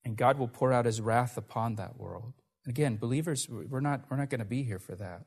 And 0.03 0.17
God 0.17 0.37
will 0.37 0.47
pour 0.47 0.73
out 0.73 0.85
his 0.85 0.99
wrath 0.99 1.37
upon 1.37 1.75
that 1.75 1.97
world. 1.97 2.33
And 2.65 2.71
again, 2.71 2.97
believers, 2.97 3.47
we're 3.49 3.81
not, 3.81 4.05
we're 4.09 4.17
not 4.17 4.29
going 4.29 4.39
to 4.39 4.45
be 4.45 4.63
here 4.63 4.79
for 4.79 4.95
that. 4.95 5.25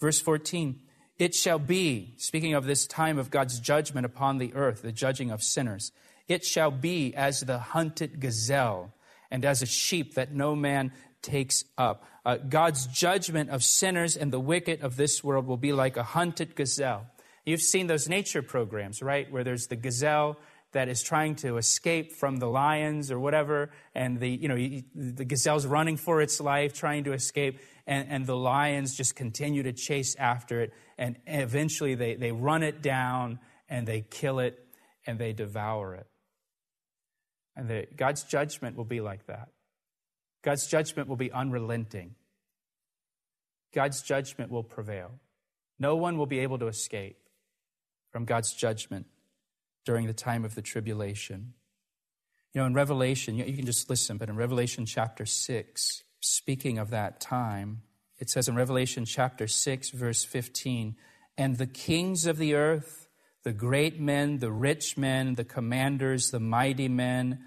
Verse 0.00 0.20
14, 0.20 0.80
it 1.20 1.34
shall 1.34 1.58
be, 1.58 2.14
speaking 2.16 2.54
of 2.54 2.64
this 2.64 2.86
time 2.86 3.18
of 3.18 3.30
God's 3.30 3.60
judgment 3.60 4.06
upon 4.06 4.38
the 4.38 4.54
earth, 4.54 4.80
the 4.80 4.90
judging 4.90 5.30
of 5.30 5.42
sinners, 5.42 5.92
it 6.26 6.44
shall 6.44 6.70
be 6.70 7.14
as 7.14 7.40
the 7.40 7.58
hunted 7.58 8.20
gazelle 8.20 8.94
and 9.30 9.44
as 9.44 9.60
a 9.60 9.66
sheep 9.66 10.14
that 10.14 10.32
no 10.32 10.56
man 10.56 10.92
takes 11.20 11.64
up. 11.76 12.04
Uh, 12.24 12.36
God's 12.36 12.86
judgment 12.86 13.50
of 13.50 13.62
sinners 13.62 14.16
and 14.16 14.32
the 14.32 14.40
wicked 14.40 14.80
of 14.80 14.96
this 14.96 15.22
world 15.22 15.46
will 15.46 15.58
be 15.58 15.74
like 15.74 15.98
a 15.98 16.02
hunted 16.02 16.56
gazelle. 16.56 17.06
You've 17.44 17.60
seen 17.60 17.86
those 17.86 18.08
nature 18.08 18.40
programs, 18.42 19.02
right? 19.02 19.30
Where 19.30 19.44
there's 19.44 19.66
the 19.66 19.76
gazelle 19.76 20.38
that 20.72 20.88
is 20.88 21.02
trying 21.02 21.34
to 21.34 21.56
escape 21.56 22.12
from 22.12 22.36
the 22.36 22.46
lions 22.46 23.10
or 23.10 23.18
whatever, 23.18 23.70
and 23.94 24.20
the, 24.20 24.28
you 24.28 24.48
know, 24.48 24.56
the 24.94 25.24
gazelle's 25.24 25.66
running 25.66 25.96
for 25.96 26.22
its 26.22 26.40
life, 26.40 26.72
trying 26.72 27.04
to 27.04 27.12
escape, 27.12 27.58
and, 27.90 28.08
and 28.08 28.24
the 28.24 28.36
lions 28.36 28.94
just 28.94 29.16
continue 29.16 29.64
to 29.64 29.72
chase 29.72 30.14
after 30.14 30.60
it, 30.60 30.72
and 30.96 31.18
eventually 31.26 31.96
they, 31.96 32.14
they 32.14 32.30
run 32.30 32.62
it 32.62 32.82
down, 32.82 33.40
and 33.68 33.84
they 33.84 34.00
kill 34.00 34.38
it, 34.38 34.64
and 35.06 35.18
they 35.18 35.32
devour 35.32 35.96
it. 35.96 36.06
And 37.56 37.68
the, 37.68 37.88
God's 37.96 38.22
judgment 38.22 38.76
will 38.76 38.84
be 38.84 39.00
like 39.00 39.26
that. 39.26 39.48
God's 40.42 40.68
judgment 40.68 41.08
will 41.08 41.16
be 41.16 41.32
unrelenting. 41.32 42.14
God's 43.74 44.02
judgment 44.02 44.52
will 44.52 44.62
prevail. 44.62 45.10
No 45.80 45.96
one 45.96 46.16
will 46.16 46.26
be 46.26 46.38
able 46.38 46.58
to 46.60 46.68
escape 46.68 47.18
from 48.12 48.24
God's 48.24 48.52
judgment 48.54 49.06
during 49.84 50.06
the 50.06 50.14
time 50.14 50.44
of 50.44 50.54
the 50.54 50.62
tribulation. 50.62 51.54
You 52.54 52.60
know, 52.60 52.66
in 52.68 52.74
Revelation, 52.74 53.34
you 53.34 53.56
can 53.56 53.66
just 53.66 53.90
listen, 53.90 54.16
but 54.16 54.28
in 54.28 54.36
Revelation 54.36 54.86
chapter 54.86 55.26
6, 55.26 56.04
speaking 56.20 56.78
of 56.78 56.90
that 56.90 57.20
time, 57.20 57.82
it 58.18 58.30
says 58.30 58.48
in 58.48 58.54
Revelation 58.54 59.04
chapter 59.04 59.46
6, 59.46 59.90
verse 59.90 60.24
15, 60.24 60.96
and 61.38 61.56
the 61.56 61.66
kings 61.66 62.26
of 62.26 62.36
the 62.36 62.54
earth, 62.54 63.08
the 63.42 63.52
great 63.52 63.98
men, 63.98 64.38
the 64.38 64.52
rich 64.52 64.98
men, 64.98 65.34
the 65.34 65.44
commanders, 65.44 66.30
the 66.30 66.40
mighty 66.40 66.88
men, 66.88 67.40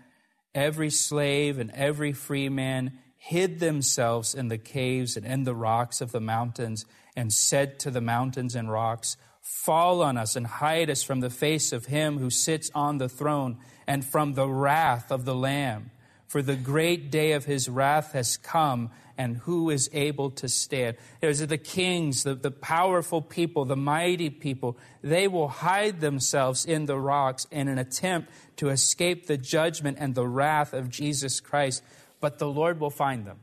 every 0.56 0.90
slave 0.90 1.60
and 1.60 1.70
every 1.72 2.12
free 2.12 2.50
man 2.50 2.98
hid 3.18 3.60
themselves 3.60 4.34
in 4.34 4.48
the 4.48 4.58
caves 4.58 5.16
and 5.16 5.26
in 5.26 5.44
the 5.44 5.56
rocks 5.56 6.02
of 6.02 6.12
the 6.12 6.20
mountains 6.20 6.86
and 7.16 7.32
said 7.32 7.80
to 7.80 7.92
the 7.92 8.02
mountains 8.02 8.56
and 8.56 8.72
rocks, 8.72 9.16
Fall 9.42 10.02
on 10.02 10.18
us 10.18 10.36
and 10.36 10.48
hide 10.48 10.90
us 10.90 11.04
from 11.04 11.20
the 11.20 11.30
face 11.30 11.72
of 11.72 11.86
him 11.86 12.18
who 12.18 12.30
sits 12.30 12.72
on 12.74 12.98
the 12.98 13.10
throne 13.10 13.58
and 13.86 14.04
from 14.04 14.34
the 14.34 14.48
wrath 14.48 15.12
of 15.12 15.26
the 15.26 15.36
Lamb. 15.36 15.92
For 16.34 16.42
the 16.42 16.56
great 16.56 17.12
day 17.12 17.34
of 17.34 17.46
his 17.46 17.70
wrath 17.70 18.14
has 18.14 18.38
come, 18.38 18.90
and 19.20 19.38
who 19.38 19.70
is 19.70 19.88
able 19.94 20.32
to 20.32 20.50
stand? 20.50 20.98
There's 21.22 21.46
the 21.46 21.60
kings, 21.60 22.24
the, 22.24 22.34
the 22.34 22.50
powerful 22.50 23.22
people, 23.22 23.66
the 23.66 23.76
mighty 23.76 24.32
people. 24.32 24.76
They 25.04 25.28
will 25.28 25.48
hide 25.48 26.02
themselves 26.02 26.66
in 26.66 26.88
the 26.88 26.98
rocks 26.98 27.46
in 27.52 27.68
an 27.68 27.78
attempt 27.78 28.32
to 28.56 28.70
escape 28.70 29.28
the 29.28 29.38
judgment 29.38 29.98
and 30.00 30.16
the 30.16 30.28
wrath 30.28 30.74
of 30.74 30.90
Jesus 30.90 31.40
Christ. 31.40 31.84
But 32.20 32.40
the 32.40 32.50
Lord 32.50 32.80
will 32.80 32.90
find 32.90 33.28
them. 33.28 33.38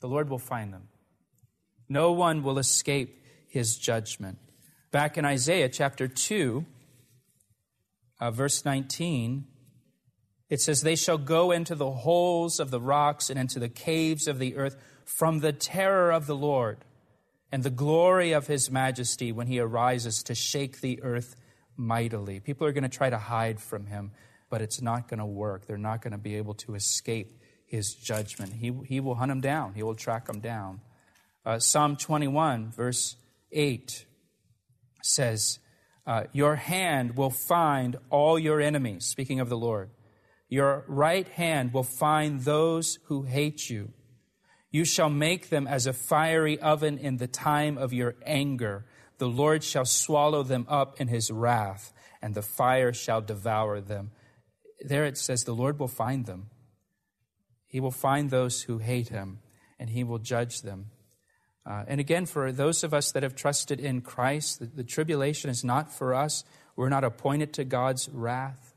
The 0.00 0.08
Lord 0.08 0.30
will 0.30 0.38
find 0.38 0.72
them. 0.72 0.88
No 1.86 2.12
one 2.12 2.42
will 2.42 2.58
escape 2.58 3.22
his 3.46 3.76
judgment. 3.76 4.38
Back 4.90 5.18
in 5.18 5.26
Isaiah 5.26 5.68
chapter 5.68 6.08
2, 6.08 6.64
uh, 8.22 8.30
verse 8.30 8.64
19, 8.64 9.48
it 10.50 10.60
says, 10.60 10.82
They 10.82 10.96
shall 10.96 11.18
go 11.18 11.50
into 11.50 11.74
the 11.74 11.90
holes 11.90 12.60
of 12.60 12.70
the 12.70 12.80
rocks 12.80 13.30
and 13.30 13.38
into 13.38 13.58
the 13.58 13.68
caves 13.68 14.26
of 14.26 14.38
the 14.38 14.56
earth 14.56 14.76
from 15.04 15.40
the 15.40 15.52
terror 15.52 16.10
of 16.10 16.26
the 16.26 16.36
Lord 16.36 16.78
and 17.52 17.62
the 17.62 17.70
glory 17.70 18.32
of 18.32 18.46
his 18.46 18.70
majesty 18.70 19.32
when 19.32 19.46
he 19.46 19.58
arises 19.58 20.22
to 20.24 20.34
shake 20.34 20.80
the 20.80 21.02
earth 21.02 21.36
mightily. 21.76 22.40
People 22.40 22.66
are 22.66 22.72
going 22.72 22.82
to 22.82 22.88
try 22.88 23.10
to 23.10 23.18
hide 23.18 23.60
from 23.60 23.86
him, 23.86 24.12
but 24.50 24.62
it's 24.62 24.82
not 24.82 25.08
going 25.08 25.20
to 25.20 25.26
work. 25.26 25.66
They're 25.66 25.76
not 25.76 26.02
going 26.02 26.12
to 26.12 26.18
be 26.18 26.36
able 26.36 26.54
to 26.54 26.74
escape 26.74 27.40
his 27.66 27.94
judgment. 27.94 28.52
He, 28.54 28.72
he 28.86 29.00
will 29.00 29.14
hunt 29.14 29.30
them 29.30 29.40
down, 29.40 29.74
he 29.74 29.82
will 29.82 29.94
track 29.94 30.26
them 30.26 30.40
down. 30.40 30.80
Uh, 31.46 31.58
Psalm 31.58 31.96
21, 31.96 32.70
verse 32.70 33.16
8 33.52 34.06
says, 35.02 35.58
uh, 36.06 36.24
Your 36.32 36.56
hand 36.56 37.16
will 37.16 37.30
find 37.30 37.96
all 38.10 38.38
your 38.38 38.60
enemies, 38.60 39.04
speaking 39.04 39.40
of 39.40 39.48
the 39.48 39.56
Lord. 39.56 39.90
Your 40.54 40.84
right 40.86 41.26
hand 41.26 41.72
will 41.72 41.82
find 41.82 42.42
those 42.42 43.00
who 43.06 43.22
hate 43.22 43.68
you. 43.68 43.92
You 44.70 44.84
shall 44.84 45.10
make 45.10 45.48
them 45.48 45.66
as 45.66 45.84
a 45.88 45.92
fiery 45.92 46.60
oven 46.60 46.96
in 46.96 47.16
the 47.16 47.26
time 47.26 47.76
of 47.76 47.92
your 47.92 48.14
anger. 48.24 48.86
The 49.18 49.26
Lord 49.26 49.64
shall 49.64 49.84
swallow 49.84 50.44
them 50.44 50.64
up 50.68 51.00
in 51.00 51.08
his 51.08 51.28
wrath, 51.32 51.92
and 52.22 52.36
the 52.36 52.42
fire 52.42 52.92
shall 52.92 53.20
devour 53.20 53.80
them. 53.80 54.12
There 54.78 55.04
it 55.04 55.18
says, 55.18 55.42
The 55.42 55.52
Lord 55.52 55.80
will 55.80 55.88
find 55.88 56.24
them. 56.24 56.50
He 57.66 57.80
will 57.80 57.90
find 57.90 58.30
those 58.30 58.62
who 58.62 58.78
hate 58.78 59.08
him, 59.08 59.40
and 59.80 59.90
he 59.90 60.04
will 60.04 60.20
judge 60.20 60.62
them. 60.62 60.92
Uh, 61.66 61.82
and 61.88 61.98
again, 61.98 62.26
for 62.26 62.52
those 62.52 62.84
of 62.84 62.94
us 62.94 63.10
that 63.10 63.24
have 63.24 63.34
trusted 63.34 63.80
in 63.80 64.02
Christ, 64.02 64.60
the, 64.60 64.66
the 64.66 64.84
tribulation 64.84 65.50
is 65.50 65.64
not 65.64 65.92
for 65.92 66.14
us. 66.14 66.44
We're 66.76 66.90
not 66.90 67.02
appointed 67.02 67.52
to 67.54 67.64
God's 67.64 68.08
wrath. 68.08 68.73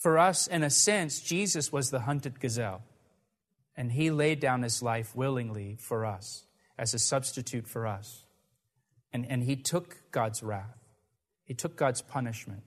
For 0.00 0.18
us, 0.18 0.46
in 0.46 0.62
a 0.62 0.70
sense, 0.70 1.20
Jesus 1.20 1.70
was 1.70 1.90
the 1.90 2.00
hunted 2.00 2.40
gazelle, 2.40 2.80
and 3.76 3.92
he 3.92 4.10
laid 4.10 4.40
down 4.40 4.62
his 4.62 4.82
life 4.82 5.14
willingly 5.14 5.76
for 5.78 6.06
us 6.06 6.46
as 6.78 6.94
a 6.94 6.98
substitute 6.98 7.68
for 7.68 7.86
us. 7.86 8.24
And, 9.12 9.26
and 9.30 9.42
he 9.42 9.56
took 9.56 10.10
God's 10.10 10.42
wrath, 10.42 10.78
he 11.44 11.52
took 11.52 11.76
God's 11.76 12.00
punishment, 12.00 12.62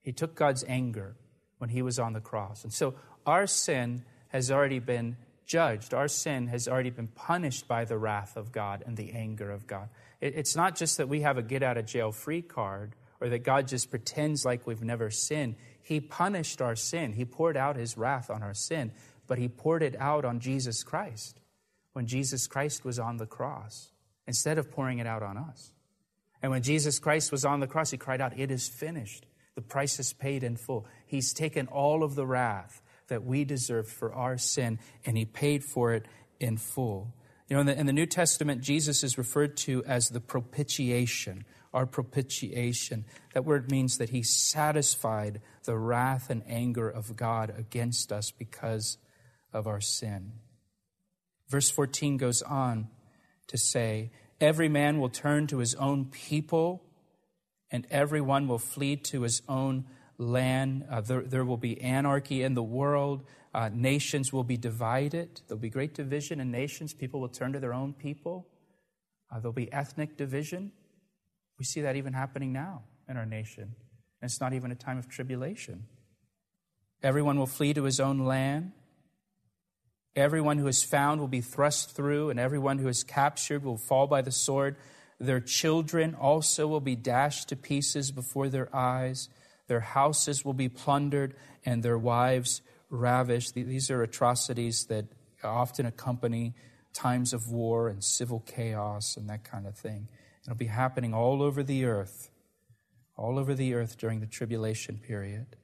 he 0.00 0.12
took 0.12 0.34
God's 0.34 0.64
anger 0.66 1.14
when 1.58 1.68
he 1.68 1.82
was 1.82 1.98
on 1.98 2.14
the 2.14 2.20
cross. 2.20 2.64
And 2.64 2.72
so 2.72 2.94
our 3.26 3.46
sin 3.46 4.02
has 4.28 4.50
already 4.50 4.78
been 4.78 5.18
judged. 5.44 5.92
Our 5.92 6.08
sin 6.08 6.46
has 6.46 6.68
already 6.68 6.88
been 6.88 7.08
punished 7.08 7.68
by 7.68 7.84
the 7.84 7.98
wrath 7.98 8.38
of 8.38 8.50
God 8.50 8.82
and 8.86 8.96
the 8.96 9.12
anger 9.12 9.50
of 9.50 9.66
God. 9.66 9.90
It, 10.22 10.34
it's 10.36 10.56
not 10.56 10.74
just 10.74 10.96
that 10.96 11.08
we 11.10 11.20
have 11.20 11.36
a 11.36 11.42
get 11.42 11.62
out 11.62 11.76
of 11.76 11.84
jail 11.84 12.12
free 12.12 12.40
card 12.40 12.94
or 13.20 13.28
that 13.28 13.44
God 13.44 13.68
just 13.68 13.90
pretends 13.90 14.44
like 14.44 14.66
we've 14.66 14.82
never 14.82 15.10
sinned. 15.10 15.56
He 15.84 16.00
punished 16.00 16.60
our 16.62 16.74
sin, 16.74 17.12
He 17.12 17.24
poured 17.24 17.56
out 17.56 17.76
His 17.76 17.96
wrath 17.96 18.30
on 18.30 18.42
our 18.42 18.54
sin, 18.54 18.90
but 19.26 19.38
He 19.38 19.48
poured 19.48 19.82
it 19.82 19.94
out 20.00 20.24
on 20.24 20.40
Jesus 20.40 20.82
Christ 20.82 21.40
when 21.92 22.06
Jesus 22.06 22.46
Christ 22.46 22.84
was 22.84 22.98
on 22.98 23.18
the 23.18 23.26
cross 23.26 23.92
instead 24.26 24.58
of 24.58 24.70
pouring 24.70 24.98
it 24.98 25.06
out 25.06 25.22
on 25.22 25.36
us. 25.36 25.72
And 26.42 26.50
when 26.50 26.62
Jesus 26.62 26.98
Christ 26.98 27.30
was 27.30 27.44
on 27.44 27.60
the 27.60 27.66
cross, 27.66 27.90
He 27.90 27.98
cried 27.98 28.20
out, 28.20 28.38
It 28.38 28.50
is 28.50 28.66
finished. 28.66 29.26
The 29.54 29.62
price 29.62 30.00
is 30.00 30.12
paid 30.12 30.42
in 30.42 30.56
full. 30.56 30.86
He's 31.06 31.32
taken 31.32 31.68
all 31.68 32.02
of 32.02 32.16
the 32.16 32.26
wrath 32.26 32.82
that 33.08 33.24
we 33.24 33.44
deserved 33.44 33.88
for 33.88 34.12
our 34.12 34.38
sin, 34.38 34.78
and 35.04 35.16
He 35.16 35.26
paid 35.26 35.62
for 35.62 35.92
it 35.92 36.06
in 36.40 36.56
full. 36.56 37.14
You 37.48 37.56
know, 37.56 37.60
in 37.60 37.66
the, 37.66 37.78
in 37.78 37.86
the 37.86 37.92
New 37.92 38.06
Testament, 38.06 38.62
Jesus 38.62 39.04
is 39.04 39.18
referred 39.18 39.56
to 39.58 39.84
as 39.84 40.08
the 40.08 40.20
propitiation, 40.20 41.44
our 41.74 41.84
propitiation. 41.84 43.04
That 43.34 43.44
word 43.44 43.70
means 43.70 43.98
that 43.98 44.10
He 44.10 44.22
satisfied 44.22 45.42
the 45.64 45.76
wrath 45.76 46.30
and 46.30 46.42
anger 46.46 46.88
of 46.88 47.16
God 47.16 47.52
against 47.56 48.12
us 48.12 48.30
because 48.30 48.96
of 49.52 49.66
our 49.66 49.80
sin. 49.80 50.32
Verse 51.48 51.70
14 51.70 52.16
goes 52.16 52.40
on 52.42 52.88
to 53.48 53.58
say, 53.58 54.10
Every 54.40 54.68
man 54.68 54.98
will 54.98 55.08
turn 55.08 55.46
to 55.48 55.58
his 55.58 55.74
own 55.76 56.06
people, 56.06 56.82
and 57.70 57.86
everyone 57.90 58.48
will 58.48 58.58
flee 58.58 58.96
to 58.96 59.22
his 59.22 59.42
own 59.48 59.84
land. 60.18 60.84
Uh, 60.90 61.00
there, 61.00 61.22
there, 61.22 61.44
will 61.44 61.56
be 61.56 61.80
anarchy 61.80 62.42
in 62.42 62.54
the 62.54 62.62
world. 62.62 63.24
Uh, 63.54 63.70
nations 63.72 64.32
will 64.32 64.44
be 64.44 64.56
divided. 64.56 65.40
There'll 65.46 65.60
be 65.60 65.70
great 65.70 65.94
division 65.94 66.40
in 66.40 66.50
nations. 66.50 66.92
People 66.92 67.20
will 67.20 67.28
turn 67.28 67.52
to 67.52 67.60
their 67.60 67.72
own 67.72 67.92
people. 67.92 68.48
Uh, 69.30 69.38
there'll 69.38 69.52
be 69.52 69.72
ethnic 69.72 70.16
division. 70.16 70.72
We 71.58 71.64
see 71.64 71.82
that 71.82 71.96
even 71.96 72.12
happening 72.12 72.52
now 72.52 72.82
in 73.08 73.16
our 73.16 73.26
nation. 73.26 73.62
And 74.20 74.30
it's 74.30 74.40
not 74.40 74.52
even 74.52 74.70
a 74.70 74.74
time 74.74 74.98
of 74.98 75.08
tribulation. 75.08 75.86
Everyone 77.02 77.38
will 77.38 77.46
flee 77.46 77.74
to 77.74 77.84
his 77.84 78.00
own 78.00 78.20
land. 78.20 78.72
Everyone 80.16 80.58
who 80.58 80.66
is 80.68 80.82
found 80.82 81.20
will 81.20 81.28
be 81.28 81.40
thrust 81.40 81.94
through, 81.94 82.30
and 82.30 82.38
everyone 82.38 82.78
who 82.78 82.88
is 82.88 83.02
captured 83.02 83.64
will 83.64 83.76
fall 83.76 84.06
by 84.06 84.22
the 84.22 84.32
sword. 84.32 84.76
Their 85.18 85.40
children 85.40 86.14
also 86.14 86.66
will 86.66 86.80
be 86.80 86.96
dashed 86.96 87.48
to 87.48 87.56
pieces 87.56 88.10
before 88.10 88.48
their 88.48 88.74
eyes. 88.74 89.28
Their 89.66 89.80
houses 89.80 90.44
will 90.44 90.54
be 90.54 90.68
plundered, 90.68 91.34
and 91.64 91.82
their 91.82 91.98
wives 91.98 92.62
ravished. 92.90 93.54
These 93.54 93.90
are 93.90 94.02
atrocities 94.02 94.86
that 94.86 95.06
often 95.42 95.84
accompany 95.84 96.54
times 96.92 97.32
of 97.32 97.50
war 97.50 97.88
and 97.88 98.02
civil 98.02 98.40
chaos 98.46 99.16
and 99.16 99.28
that 99.28 99.44
kind 99.44 99.66
of 99.66 99.76
thing. 99.76 100.08
It'll 100.46 100.56
be 100.56 100.66
happening 100.66 101.14
all 101.14 101.42
over 101.42 101.62
the 101.62 101.84
earth, 101.84 102.30
all 103.16 103.38
over 103.38 103.54
the 103.54 103.74
earth 103.74 103.96
during 103.96 104.20
the 104.20 104.26
tribulation 104.26 104.98
period. 104.98 105.56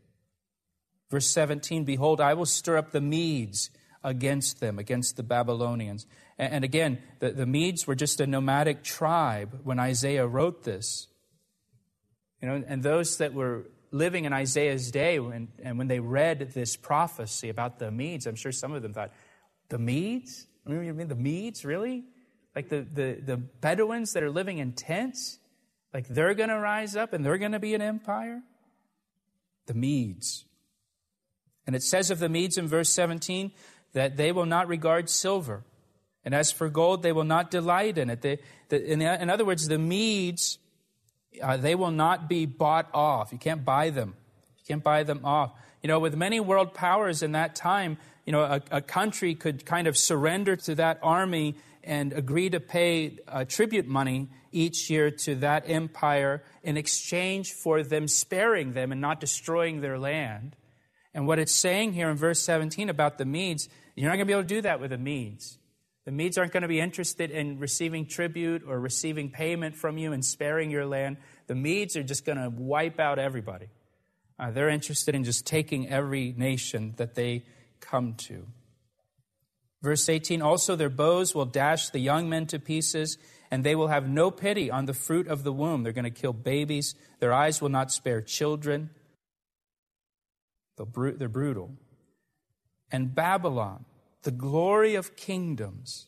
Verse 1.10 1.26
17 1.26 1.84
Behold, 1.84 2.20
I 2.20 2.34
will 2.34 2.46
stir 2.46 2.78
up 2.78 2.92
the 2.92 3.00
Medes 3.00 3.70
against 4.02 4.60
them, 4.60 4.78
against 4.78 5.16
the 5.16 5.22
Babylonians. 5.22 6.06
And, 6.38 6.64
again, 6.64 6.98
the, 7.18 7.32
the 7.32 7.44
Medes 7.44 7.86
were 7.86 7.94
just 7.94 8.20
a 8.20 8.26
nomadic 8.26 8.82
tribe 8.82 9.60
when 9.64 9.78
Isaiah 9.78 10.26
wrote 10.26 10.64
this. 10.64 11.08
You 12.40 12.48
know, 12.48 12.64
and 12.66 12.82
those 12.82 13.18
that 13.18 13.34
were 13.34 13.66
living 13.90 14.24
in 14.24 14.32
Isaiah's 14.32 14.90
day, 14.90 15.18
when, 15.18 15.48
and 15.62 15.76
when 15.76 15.88
they 15.88 16.00
read 16.00 16.52
this 16.54 16.76
prophecy 16.76 17.50
about 17.50 17.78
the 17.78 17.90
Medes, 17.90 18.26
I'm 18.26 18.36
sure 18.36 18.52
some 18.52 18.72
of 18.72 18.80
them 18.80 18.94
thought, 18.94 19.12
the 19.68 19.78
Medes? 19.78 20.46
I 20.66 20.70
mean, 20.70 21.08
the 21.08 21.14
Medes, 21.14 21.64
really? 21.64 22.04
Like 22.54 22.68
the, 22.68 22.80
the, 22.80 23.18
the 23.24 23.36
Bedouins 23.36 24.12
that 24.12 24.22
are 24.22 24.30
living 24.30 24.58
in 24.58 24.72
tents? 24.72 25.38
Like 25.94 26.08
they're 26.08 26.34
going 26.34 26.48
to 26.48 26.58
rise 26.58 26.96
up 26.96 27.12
and 27.12 27.24
they're 27.24 27.38
going 27.38 27.52
to 27.52 27.58
be 27.58 27.74
an 27.74 27.82
empire? 27.82 28.42
The 29.66 29.74
Medes. 29.74 30.44
And 31.66 31.76
it 31.76 31.82
says 31.82 32.10
of 32.10 32.18
the 32.18 32.28
Medes 32.28 32.58
in 32.58 32.66
verse 32.66 32.90
17 32.90 33.52
that 33.92 34.16
they 34.16 34.32
will 34.32 34.46
not 34.46 34.68
regard 34.68 35.08
silver. 35.08 35.64
And 36.24 36.34
as 36.34 36.52
for 36.52 36.68
gold, 36.68 37.02
they 37.02 37.12
will 37.12 37.24
not 37.24 37.50
delight 37.50 37.98
in 37.98 38.10
it. 38.10 38.22
They, 38.22 38.38
the, 38.68 38.84
in, 38.84 39.00
in, 39.00 39.30
other 39.30 39.44
words, 39.44 39.68
the 39.68 39.78
Medes, 39.78 40.58
uh, 41.42 41.56
they 41.56 41.74
will 41.74 41.90
not 41.90 42.28
be 42.28 42.46
bought 42.46 42.88
off. 42.92 43.32
You 43.32 43.38
can't 43.38 43.64
buy 43.64 43.90
them. 43.90 44.14
You 44.58 44.64
can't 44.66 44.82
buy 44.82 45.02
them 45.02 45.24
off. 45.24 45.52
You 45.82 45.88
know, 45.88 45.98
with 45.98 46.14
many 46.14 46.40
world 46.40 46.74
powers 46.74 47.22
in 47.22 47.32
that 47.32 47.54
time, 47.54 47.96
you 48.26 48.32
know, 48.32 48.42
a, 48.42 48.60
a 48.70 48.80
country 48.82 49.34
could 49.34 49.64
kind 49.64 49.86
of 49.86 49.96
surrender 49.96 50.56
to 50.56 50.74
that 50.74 50.98
army 51.02 51.54
and 51.82 52.12
agree 52.12 52.50
to 52.50 52.60
pay 52.60 53.18
uh, 53.28 53.44
tribute 53.44 53.86
money 53.86 54.28
each 54.52 54.90
year 54.90 55.10
to 55.10 55.34
that 55.36 55.68
empire 55.68 56.42
in 56.62 56.76
exchange 56.76 57.52
for 57.52 57.82
them 57.82 58.08
sparing 58.08 58.72
them 58.72 58.92
and 58.92 59.00
not 59.00 59.20
destroying 59.20 59.80
their 59.80 59.98
land. 59.98 60.56
And 61.14 61.26
what 61.26 61.38
it's 61.38 61.52
saying 61.52 61.92
here 61.92 62.10
in 62.10 62.16
verse 62.16 62.40
17 62.40 62.88
about 62.88 63.18
the 63.18 63.24
Medes 63.24 63.68
you're 64.00 64.08
not 64.08 64.16
going 64.16 64.26
to 64.26 64.32
be 64.32 64.32
able 64.32 64.44
to 64.44 64.48
do 64.48 64.62
that 64.62 64.80
with 64.80 64.90
the 64.90 64.98
Medes. 64.98 65.58
The 66.06 66.12
Medes 66.12 66.38
aren't 66.38 66.52
going 66.52 66.62
to 66.62 66.68
be 66.68 66.80
interested 66.80 67.30
in 67.30 67.58
receiving 67.58 68.06
tribute 68.06 68.62
or 68.66 68.80
receiving 68.80 69.30
payment 69.30 69.76
from 69.76 69.98
you 69.98 70.12
and 70.12 70.24
sparing 70.24 70.70
your 70.70 70.86
land. 70.86 71.18
The 71.48 71.54
Medes 71.54 71.96
are 71.96 72.02
just 72.02 72.24
going 72.24 72.38
to 72.38 72.48
wipe 72.48 72.98
out 72.98 73.18
everybody. 73.18 73.66
Uh, 74.38 74.50
they're 74.52 74.70
interested 74.70 75.14
in 75.14 75.24
just 75.24 75.46
taking 75.46 75.88
every 75.88 76.34
nation 76.34 76.94
that 76.96 77.14
they 77.14 77.44
come 77.80 78.14
to. 78.14 78.46
Verse 79.82 80.08
18 80.08 80.42
Also, 80.42 80.76
their 80.76 80.90
bows 80.90 81.34
will 81.34 81.46
dash 81.46 81.90
the 81.90 81.98
young 81.98 82.28
men 82.28 82.46
to 82.46 82.58
pieces, 82.58 83.18
and 83.50 83.64
they 83.64 83.74
will 83.74 83.88
have 83.88 84.08
no 84.08 84.30
pity 84.30 84.70
on 84.70 84.86
the 84.86 84.94
fruit 84.94 85.26
of 85.28 85.42
the 85.42 85.52
womb. 85.52 85.82
They're 85.82 85.92
going 85.92 86.04
to 86.04 86.10
kill 86.10 86.32
babies. 86.32 86.94
Their 87.18 87.32
eyes 87.32 87.60
will 87.60 87.68
not 87.68 87.90
spare 87.90 88.20
children. 88.20 88.90
They're 90.76 91.28
brutal. 91.28 91.74
And 92.92 93.14
Babylon 93.14 93.84
the 94.22 94.30
glory 94.30 94.94
of 94.94 95.16
kingdoms, 95.16 96.06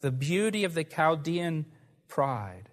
the 0.00 0.10
beauty 0.10 0.64
of 0.64 0.74
the 0.74 0.84
Chaldean 0.84 1.66
pride. 2.08 2.68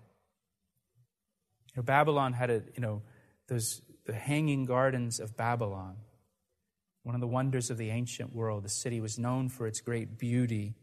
You 1.73 1.77
know, 1.77 1.83
Babylon 1.83 2.33
had 2.33 2.49
a, 2.49 2.63
you 2.75 2.81
know, 2.81 3.01
those 3.47 3.81
the 4.05 4.13
hanging 4.13 4.65
gardens 4.65 5.19
of 5.19 5.37
Babylon, 5.37 5.95
one 7.03 7.15
of 7.15 7.21
the 7.21 7.27
wonders 7.27 7.69
of 7.69 7.77
the 7.77 7.89
ancient 7.89 8.35
world. 8.35 8.63
The 8.63 8.69
city 8.69 9.01
was 9.01 9.17
known 9.17 9.49
for 9.49 9.65
its 9.65 9.81
great 9.81 10.17
beauty. 10.17 10.73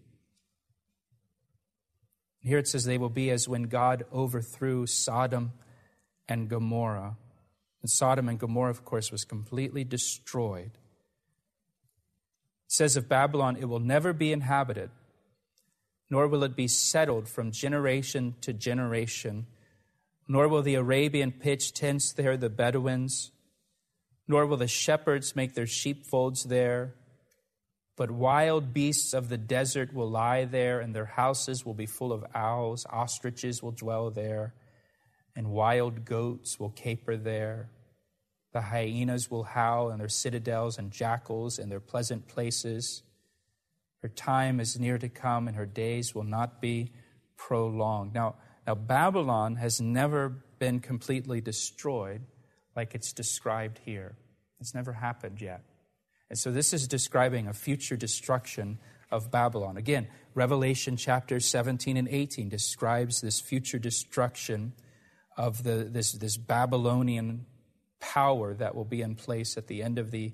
Here 2.41 2.59
it 2.59 2.69
says 2.69 2.85
they 2.85 2.99
will 2.99 3.09
be 3.09 3.31
as 3.31 3.49
when 3.49 3.65
God 3.65 4.05
overthrew 4.13 4.87
Sodom 4.87 5.53
and 6.29 6.49
Gomorrah. 6.49 7.17
And 7.83 7.91
Sodom 7.91 8.29
and 8.29 8.39
Gomorrah, 8.39 8.71
of 8.71 8.85
course, 8.85 9.13
was 9.13 9.25
completely 9.25 9.85
destroyed. 9.85 10.73
It 12.67 12.73
says 12.73 12.97
of 12.97 13.09
Babylon, 13.09 13.57
it 13.57 13.67
will 13.67 13.81
never 13.81 14.13
be 14.13 14.33
inhabited, 14.33 14.91
nor 16.11 16.27
will 16.27 16.43
it 16.43 16.57
be 16.57 16.69
settled 16.69 17.29
from 17.29 17.53
generation 17.53 18.35
to 18.41 18.53
generation, 18.53 19.47
nor 20.27 20.49
will 20.49 20.63
the 20.63 20.75
Arabian 20.75 21.33
pitch 21.33 21.73
tents 21.73 22.13
there 22.13 22.37
the 22.37 22.51
Bedouins, 22.51 23.31
nor 24.29 24.47
will 24.47 24.59
the 24.59 24.69
shepherds 24.69 25.35
make 25.35 25.55
their 25.55 25.67
sheepfolds 25.67 26.45
there. 26.45 26.95
But 27.97 28.11
wild 28.11 28.73
beasts 28.73 29.15
of 29.15 29.29
the 29.31 29.39
desert 29.39 29.93
will 29.93 30.09
lie 30.09 30.45
there, 30.45 30.79
and 30.79 30.95
their 30.95 31.07
houses 31.07 31.65
will 31.65 31.75
be 31.75 31.87
full 31.87 32.13
of 32.13 32.25
owls. 32.35 32.87
Ostriches 32.91 33.63
will 33.63 33.73
dwell 33.73 34.11
there, 34.11 34.55
and 35.35 35.51
wild 35.51 36.05
goats 36.05 36.61
will 36.61 36.71
caper 36.71 37.17
there. 37.17 37.71
The 38.53 38.61
hyenas 38.61 39.31
will 39.31 39.45
howl 39.45 39.91
in 39.91 39.99
their 39.99 40.09
citadels 40.09 40.79
and 40.79 40.93
jackals 40.93 41.59
in 41.59 41.71
their 41.71 41.81
pleasant 41.81 42.29
places. 42.29 43.03
Her 44.03 44.09
time 44.09 44.61
is 44.61 44.79
near 44.79 44.99
to 44.99 45.09
come, 45.09 45.49
and 45.49 45.57
her 45.57 45.67
days 45.67 46.15
will 46.15 46.25
not 46.25 46.61
be 46.61 46.93
prolonged. 47.37 48.15
Now, 48.15 48.37
now 48.67 48.75
Babylon 48.75 49.57
has 49.57 49.81
never 49.81 50.29
been 50.59 50.81
completely 50.81 51.41
destroyed 51.41 52.23
like 52.79 52.95
it's 52.95 53.13
described 53.13 53.81
here. 53.85 54.15
It's 54.61 54.73
never 54.73 54.93
happened 54.93 55.41
yet. 55.41 55.63
And 56.31 56.39
so 56.39 56.53
this 56.53 56.73
is 56.73 56.87
describing 56.87 57.49
a 57.49 57.53
future 57.53 57.97
destruction 57.97 58.79
of 59.11 59.33
Babylon. 59.33 59.77
Again, 59.77 60.07
Revelation 60.37 60.97
chapter 60.97 61.41
17 61.41 61.97
and 61.97 62.09
18 62.09 62.49
describes 62.49 63.21
this 63.21 63.41
future 63.41 63.81
destruction 63.81 64.75
of 65.37 65.65
the, 65.65 65.89
this, 65.91 66.13
this 66.13 66.37
Babylonian 66.37 67.47
power 67.99 68.55
that 68.55 68.77
will 68.77 68.85
be 68.85 69.03
in 69.03 69.17
place 69.17 69.57
at 69.57 69.67
the 69.67 69.83
end 69.83 69.99
of 69.99 70.13
the, 70.13 70.33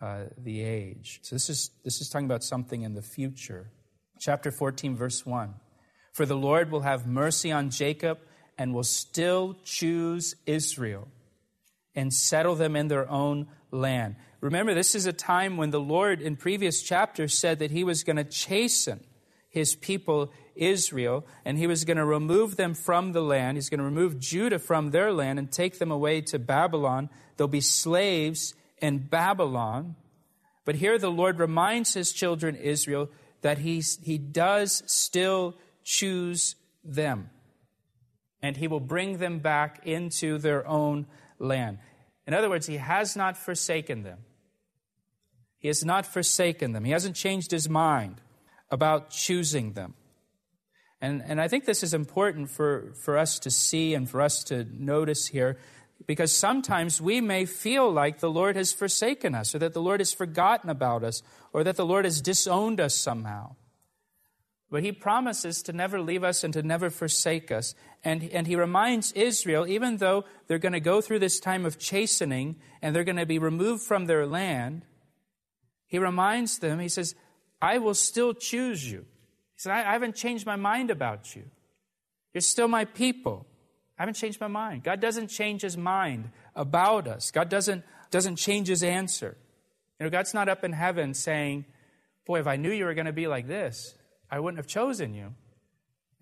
uh, 0.00 0.24
the 0.38 0.62
age. 0.62 1.20
So 1.20 1.36
this 1.36 1.50
is, 1.50 1.72
this 1.84 2.00
is 2.00 2.08
talking 2.08 2.24
about 2.24 2.42
something 2.42 2.80
in 2.80 2.94
the 2.94 3.02
future. 3.02 3.70
Chapter 4.18 4.50
14, 4.50 4.96
verse 4.96 5.26
1. 5.26 5.52
For 6.14 6.24
the 6.24 6.36
Lord 6.36 6.70
will 6.70 6.80
have 6.80 7.06
mercy 7.06 7.52
on 7.52 7.68
Jacob 7.68 8.18
and 8.56 8.72
will 8.72 8.82
still 8.82 9.58
choose 9.62 10.36
Israel 10.46 11.08
and 11.94 12.12
settle 12.12 12.54
them 12.54 12.76
in 12.76 12.88
their 12.88 13.08
own 13.10 13.46
land. 13.70 14.16
Remember, 14.40 14.74
this 14.74 14.94
is 14.94 15.06
a 15.06 15.12
time 15.12 15.56
when 15.56 15.70
the 15.70 15.80
Lord 15.80 16.20
in 16.20 16.36
previous 16.36 16.82
chapters 16.82 17.38
said 17.38 17.60
that 17.60 17.70
he 17.70 17.84
was 17.84 18.02
going 18.02 18.16
to 18.16 18.24
chasten 18.24 19.00
his 19.48 19.76
people 19.76 20.32
Israel 20.56 21.26
and 21.44 21.58
he 21.58 21.66
was 21.66 21.84
going 21.84 21.96
to 21.96 22.04
remove 22.04 22.56
them 22.56 22.74
from 22.74 23.12
the 23.12 23.22
land. 23.22 23.56
He's 23.56 23.68
going 23.68 23.78
to 23.78 23.84
remove 23.84 24.18
Judah 24.18 24.58
from 24.58 24.90
their 24.90 25.12
land 25.12 25.38
and 25.38 25.50
take 25.50 25.78
them 25.78 25.90
away 25.90 26.22
to 26.22 26.38
Babylon. 26.38 27.08
They'll 27.36 27.48
be 27.48 27.60
slaves 27.60 28.54
in 28.78 28.98
Babylon. 28.98 29.96
But 30.64 30.76
here 30.76 30.98
the 30.98 31.10
Lord 31.10 31.38
reminds 31.38 31.94
his 31.94 32.12
children 32.12 32.56
Israel 32.56 33.10
that 33.42 33.58
he's, 33.58 33.98
he 34.02 34.18
does 34.18 34.82
still 34.86 35.54
choose 35.84 36.54
them. 36.84 37.30
And 38.40 38.56
he 38.56 38.68
will 38.68 38.80
bring 38.80 39.18
them 39.18 39.38
back 39.38 39.86
into 39.86 40.38
their 40.38 40.66
own 40.66 41.06
land. 41.42 41.78
In 42.26 42.34
other 42.34 42.48
words, 42.48 42.66
he 42.66 42.76
has 42.76 43.16
not 43.16 43.36
forsaken 43.36 44.02
them. 44.02 44.18
He 45.58 45.68
has 45.68 45.84
not 45.84 46.06
forsaken 46.06 46.72
them. 46.72 46.84
He 46.84 46.92
hasn't 46.92 47.16
changed 47.16 47.50
his 47.50 47.68
mind 47.68 48.20
about 48.70 49.10
choosing 49.10 49.72
them. 49.74 49.94
And, 51.00 51.22
and 51.26 51.40
I 51.40 51.48
think 51.48 51.64
this 51.64 51.82
is 51.82 51.94
important 51.94 52.50
for, 52.50 52.92
for 53.04 53.18
us 53.18 53.38
to 53.40 53.50
see 53.50 53.94
and 53.94 54.08
for 54.08 54.20
us 54.20 54.44
to 54.44 54.64
notice 54.72 55.26
here 55.26 55.58
because 56.06 56.34
sometimes 56.34 57.00
we 57.00 57.20
may 57.20 57.44
feel 57.44 57.90
like 57.90 58.18
the 58.18 58.30
Lord 58.30 58.56
has 58.56 58.72
forsaken 58.72 59.34
us 59.34 59.54
or 59.54 59.58
that 59.58 59.72
the 59.72 59.82
Lord 59.82 60.00
has 60.00 60.12
forgotten 60.12 60.70
about 60.70 61.04
us 61.04 61.22
or 61.52 61.64
that 61.64 61.76
the 61.76 61.86
Lord 61.86 62.04
has 62.04 62.20
disowned 62.20 62.80
us 62.80 62.94
somehow. 62.94 63.56
But 64.72 64.82
he 64.82 64.90
promises 64.90 65.62
to 65.64 65.74
never 65.74 66.00
leave 66.00 66.24
us 66.24 66.42
and 66.42 66.54
to 66.54 66.62
never 66.62 66.88
forsake 66.88 67.52
us. 67.52 67.74
And, 68.02 68.30
and 68.30 68.46
he 68.46 68.56
reminds 68.56 69.12
Israel, 69.12 69.66
even 69.66 69.98
though 69.98 70.24
they're 70.46 70.58
going 70.58 70.72
to 70.72 70.80
go 70.80 71.02
through 71.02 71.18
this 71.18 71.38
time 71.38 71.66
of 71.66 71.78
chastening 71.78 72.56
and 72.80 72.96
they're 72.96 73.04
going 73.04 73.16
to 73.16 73.26
be 73.26 73.38
removed 73.38 73.82
from 73.82 74.06
their 74.06 74.26
land, 74.26 74.86
he 75.86 75.98
reminds 75.98 76.58
them, 76.58 76.80
he 76.80 76.88
says, 76.88 77.14
I 77.60 77.76
will 77.76 77.92
still 77.92 78.32
choose 78.32 78.90
you. 78.90 79.00
He 79.00 79.58
said, 79.58 79.72
I, 79.72 79.80
I 79.80 79.92
haven't 79.92 80.16
changed 80.16 80.46
my 80.46 80.56
mind 80.56 80.90
about 80.90 81.36
you. 81.36 81.44
You're 82.32 82.40
still 82.40 82.66
my 82.66 82.86
people. 82.86 83.46
I 83.98 84.02
haven't 84.04 84.14
changed 84.14 84.40
my 84.40 84.48
mind. 84.48 84.84
God 84.84 85.00
doesn't 85.00 85.28
change 85.28 85.60
his 85.60 85.76
mind 85.76 86.30
about 86.56 87.06
us. 87.06 87.30
God 87.30 87.50
doesn't, 87.50 87.84
doesn't 88.10 88.36
change 88.36 88.68
his 88.68 88.82
answer. 88.82 89.36
You 90.00 90.06
know, 90.06 90.10
God's 90.10 90.32
not 90.32 90.48
up 90.48 90.64
in 90.64 90.72
heaven 90.72 91.12
saying, 91.12 91.66
Boy, 92.24 92.40
if 92.40 92.46
I 92.46 92.56
knew 92.56 92.72
you 92.72 92.86
were 92.86 92.94
going 92.94 93.04
to 93.06 93.12
be 93.12 93.26
like 93.26 93.46
this, 93.46 93.96
I 94.32 94.40
wouldn't 94.40 94.58
have 94.58 94.66
chosen 94.66 95.12
you. 95.14 95.34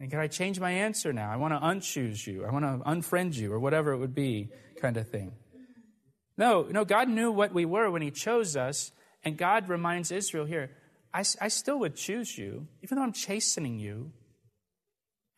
And 0.01 0.11
can 0.11 0.19
I 0.19 0.27
change 0.27 0.59
my 0.59 0.73
answer 0.73 1.13
now? 1.13 1.31
I 1.31 1.37
want 1.37 1.55
to 1.55 1.61
unchoose 1.61 2.27
you. 2.27 2.45
I 2.45 2.51
want 2.51 2.65
to 2.65 2.85
unfriend 2.85 3.37
you, 3.37 3.53
or 3.53 3.61
whatever 3.61 3.93
it 3.93 3.99
would 3.99 4.15
be, 4.15 4.51
kind 4.81 4.97
of 4.97 5.09
thing. 5.09 5.33
No, 6.37 6.63
no, 6.63 6.85
God 6.85 7.09
knew 7.09 7.31
what 7.31 7.53
we 7.53 7.65
were 7.65 7.91
when 7.91 8.03
He 8.03 8.11
chose 8.11 8.57
us, 8.57 8.91
and 9.23 9.37
God 9.37 9.69
reminds 9.69 10.11
Israel 10.11 10.47
here, 10.47 10.71
I, 11.15 11.21
I 11.41 11.49
still 11.49 11.79
would 11.81 11.95
choose 11.95 12.37
you, 12.37 12.67
even 12.83 12.97
though 12.97 13.05
I'm 13.05 13.13
chastening 13.13 13.79
you. 13.79 14.11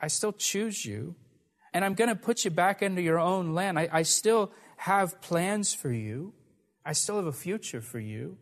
I 0.00 0.06
still 0.06 0.32
choose 0.32 0.86
you, 0.86 1.16
and 1.74 1.84
I'm 1.84 1.94
going 1.94 2.10
to 2.10 2.16
put 2.16 2.44
you 2.44 2.50
back 2.50 2.82
into 2.82 3.02
your 3.02 3.18
own 3.18 3.52
land. 3.52 3.78
I, 3.78 3.88
I 3.92 4.02
still 4.02 4.52
have 4.76 5.20
plans 5.20 5.74
for 5.74 5.92
you. 5.92 6.32
I 6.86 6.94
still 6.94 7.16
have 7.16 7.26
a 7.26 7.32
future 7.32 7.80
for 7.80 7.98
you. 7.98 8.38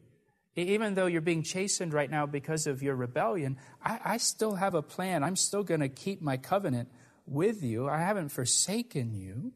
Even 0.57 0.95
though 0.95 1.07
you're 1.07 1.21
being 1.21 1.43
chastened 1.43 1.93
right 1.93 2.11
now 2.11 2.27
because 2.27 2.67
of 2.67 2.83
your 2.83 2.97
rebellion, 2.97 3.57
I, 3.83 4.01
I 4.05 4.17
still 4.17 4.57
have 4.57 4.75
a 4.75 4.83
plan. 4.83 5.23
I'm 5.23 5.37
still 5.37 5.63
going 5.63 5.81
to 5.81 5.89
keep 5.89 6.21
my 6.21 6.37
covenant 6.37 6.89
with 7.27 7.63
you. 7.63 7.89
I 7.89 7.99
haven't 7.99 8.31
forsaken 8.31 9.15
you. 9.15 9.53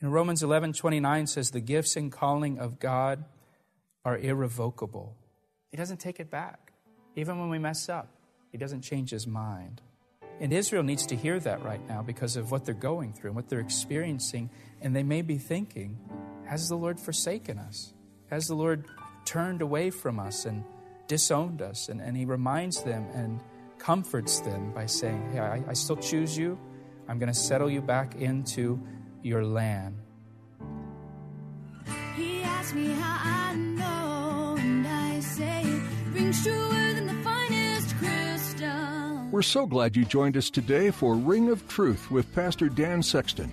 In 0.00 0.10
Romans 0.10 0.42
11 0.42 0.74
29 0.74 1.26
says, 1.26 1.50
The 1.50 1.60
gifts 1.60 1.96
and 1.96 2.12
calling 2.12 2.58
of 2.58 2.78
God 2.78 3.24
are 4.04 4.18
irrevocable. 4.18 5.16
He 5.70 5.76
doesn't 5.76 5.98
take 5.98 6.20
it 6.20 6.30
back. 6.30 6.72
Even 7.16 7.40
when 7.40 7.48
we 7.48 7.58
mess 7.58 7.88
up, 7.88 8.08
He 8.52 8.58
doesn't 8.58 8.82
change 8.82 9.10
His 9.10 9.26
mind. 9.26 9.80
And 10.40 10.52
Israel 10.52 10.84
needs 10.84 11.04
to 11.06 11.16
hear 11.16 11.40
that 11.40 11.64
right 11.64 11.84
now 11.88 12.02
because 12.02 12.36
of 12.36 12.52
what 12.52 12.64
they're 12.64 12.74
going 12.74 13.12
through 13.12 13.30
and 13.30 13.36
what 13.36 13.48
they're 13.48 13.58
experiencing. 13.58 14.50
And 14.80 14.94
they 14.94 15.02
may 15.02 15.22
be 15.22 15.38
thinking, 15.38 15.98
Has 16.46 16.68
the 16.68 16.76
Lord 16.76 17.00
forsaken 17.00 17.58
us? 17.58 17.92
Has 18.30 18.46
the 18.46 18.54
Lord 18.54 18.84
turned 19.28 19.60
away 19.60 19.90
from 19.90 20.18
us 20.18 20.46
and 20.46 20.64
disowned 21.06 21.60
us. 21.60 21.90
And, 21.90 22.00
and 22.00 22.16
he 22.16 22.24
reminds 22.24 22.82
them 22.82 23.06
and 23.12 23.40
comforts 23.78 24.40
them 24.40 24.72
by 24.72 24.86
saying, 24.86 25.32
Hey, 25.32 25.40
I, 25.40 25.62
I 25.68 25.72
still 25.74 25.96
choose 25.96 26.36
you. 26.36 26.58
I'm 27.08 27.18
going 27.18 27.32
to 27.32 27.38
settle 27.38 27.70
you 27.70 27.82
back 27.82 28.14
into 28.16 28.80
your 29.22 29.44
land. 29.44 29.96
He 32.16 32.42
asked 32.42 32.74
me 32.74 32.88
how 32.92 33.50
I 33.50 33.54
know, 33.54 34.56
and 34.58 34.86
I 34.86 35.20
say 35.20 35.62
rings 36.12 36.42
truer 36.42 36.94
than 36.94 37.06
the 37.06 37.22
finest 37.22 37.96
crystal. 37.96 39.28
We're 39.30 39.42
so 39.42 39.66
glad 39.66 39.94
you 39.94 40.06
joined 40.06 40.38
us 40.38 40.48
today 40.48 40.90
for 40.90 41.14
Ring 41.14 41.50
of 41.50 41.68
Truth 41.68 42.10
with 42.10 42.34
Pastor 42.34 42.68
Dan 42.70 43.02
Sexton. 43.02 43.52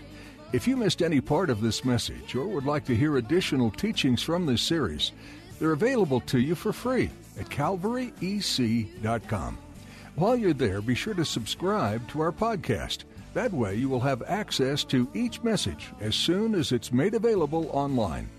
If 0.53 0.67
you 0.67 0.77
missed 0.77 1.01
any 1.01 1.19
part 1.19 1.49
of 1.49 1.59
this 1.59 1.83
message 1.83 2.33
or 2.33 2.47
would 2.47 2.65
like 2.65 2.85
to 2.85 2.95
hear 2.95 3.17
additional 3.17 3.71
teachings 3.71 4.23
from 4.23 4.45
this 4.45 4.61
series, 4.61 5.11
they're 5.59 5.71
available 5.71 6.19
to 6.21 6.39
you 6.39 6.55
for 6.55 6.73
free 6.73 7.09
at 7.39 7.49
calvaryec.com. 7.49 9.57
While 10.15 10.37
you're 10.37 10.53
there, 10.53 10.81
be 10.81 10.95
sure 10.95 11.13
to 11.13 11.25
subscribe 11.25 12.07
to 12.09 12.21
our 12.21 12.31
podcast. 12.31 13.03
That 13.33 13.51
way, 13.51 13.75
you 13.75 13.89
will 13.89 13.99
have 13.99 14.23
access 14.23 14.85
to 14.85 15.09
each 15.13 15.43
message 15.43 15.89
as 15.99 16.15
soon 16.15 16.55
as 16.55 16.71
it's 16.71 16.93
made 16.93 17.13
available 17.13 17.69
online. 17.73 18.29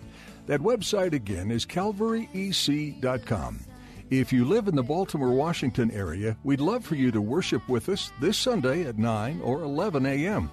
That 0.47 0.61
website 0.61 1.13
again 1.13 1.51
is 1.51 1.67
calvaryec.com. 1.67 3.61
If 4.09 4.33
you 4.33 4.45
live 4.45 4.69
in 4.69 4.77
the 4.77 4.83
Baltimore, 4.83 5.33
Washington 5.33 5.91
area, 5.91 6.37
we'd 6.45 6.61
love 6.61 6.85
for 6.85 6.95
you 6.95 7.11
to 7.11 7.21
worship 7.21 7.69
with 7.69 7.89
us 7.89 8.13
this 8.21 8.39
Sunday 8.39 8.85
at 8.85 8.97
9 8.97 9.41
or 9.43 9.63
11 9.63 10.07
a.m. 10.07 10.51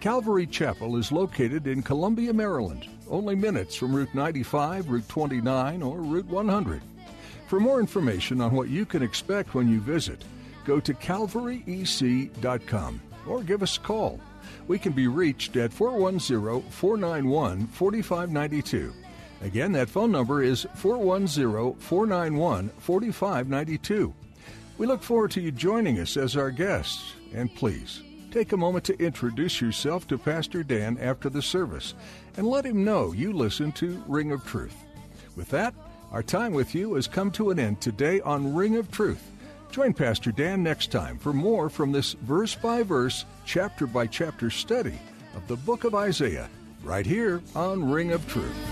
Calvary 0.00 0.46
Chapel 0.46 0.96
is 0.96 1.10
located 1.10 1.66
in 1.66 1.82
Columbia, 1.82 2.34
Maryland, 2.34 2.86
only 3.12 3.36
minutes 3.36 3.76
from 3.76 3.94
Route 3.94 4.14
95, 4.14 4.88
Route 4.88 5.08
29, 5.08 5.82
or 5.82 5.98
Route 5.98 6.26
100. 6.26 6.82
For 7.46 7.60
more 7.60 7.78
information 7.78 8.40
on 8.40 8.52
what 8.52 8.70
you 8.70 8.86
can 8.86 9.02
expect 9.02 9.54
when 9.54 9.68
you 9.68 9.80
visit, 9.80 10.24
go 10.64 10.80
to 10.80 10.94
calvaryec.com 10.94 13.00
or 13.28 13.42
give 13.42 13.62
us 13.62 13.76
a 13.76 13.80
call. 13.80 14.18
We 14.66 14.78
can 14.78 14.92
be 14.92 15.06
reached 15.06 15.56
at 15.56 15.72
410 15.72 16.62
491 16.70 17.66
4592. 17.66 18.94
Again, 19.42 19.72
that 19.72 19.90
phone 19.90 20.12
number 20.12 20.42
is 20.42 20.66
410 20.76 21.74
491 21.78 22.70
4592. 22.78 24.14
We 24.78 24.86
look 24.86 25.02
forward 25.02 25.32
to 25.32 25.42
you 25.42 25.52
joining 25.52 25.98
us 25.98 26.16
as 26.16 26.36
our 26.36 26.50
guests, 26.50 27.12
and 27.34 27.54
please 27.54 28.02
take 28.32 28.52
a 28.52 28.56
moment 28.56 28.82
to 28.86 28.98
introduce 28.98 29.60
yourself 29.60 30.08
to 30.08 30.16
Pastor 30.16 30.62
Dan 30.62 30.96
after 30.98 31.28
the 31.28 31.42
service 31.42 31.94
and 32.38 32.46
let 32.46 32.64
him 32.64 32.82
know 32.82 33.12
you 33.12 33.32
listen 33.32 33.72
to 33.72 34.02
Ring 34.08 34.32
of 34.32 34.44
Truth. 34.46 34.74
With 35.36 35.50
that, 35.50 35.74
our 36.10 36.22
time 36.22 36.54
with 36.54 36.74
you 36.74 36.94
has 36.94 37.06
come 37.06 37.30
to 37.32 37.50
an 37.50 37.58
end 37.58 37.82
today 37.82 38.22
on 38.22 38.54
Ring 38.54 38.76
of 38.76 38.90
Truth. 38.90 39.30
Join 39.70 39.92
Pastor 39.92 40.32
Dan 40.32 40.62
next 40.62 40.90
time 40.90 41.18
for 41.18 41.34
more 41.34 41.68
from 41.68 41.92
this 41.92 42.14
verse 42.14 42.54
by 42.54 42.82
verse, 42.82 43.26
chapter 43.44 43.86
by 43.86 44.06
chapter 44.06 44.48
study 44.48 44.98
of 45.36 45.46
the 45.46 45.56
book 45.56 45.84
of 45.84 45.94
Isaiah, 45.94 46.48
right 46.82 47.06
here 47.06 47.42
on 47.54 47.90
Ring 47.90 48.12
of 48.12 48.26
Truth. 48.28 48.71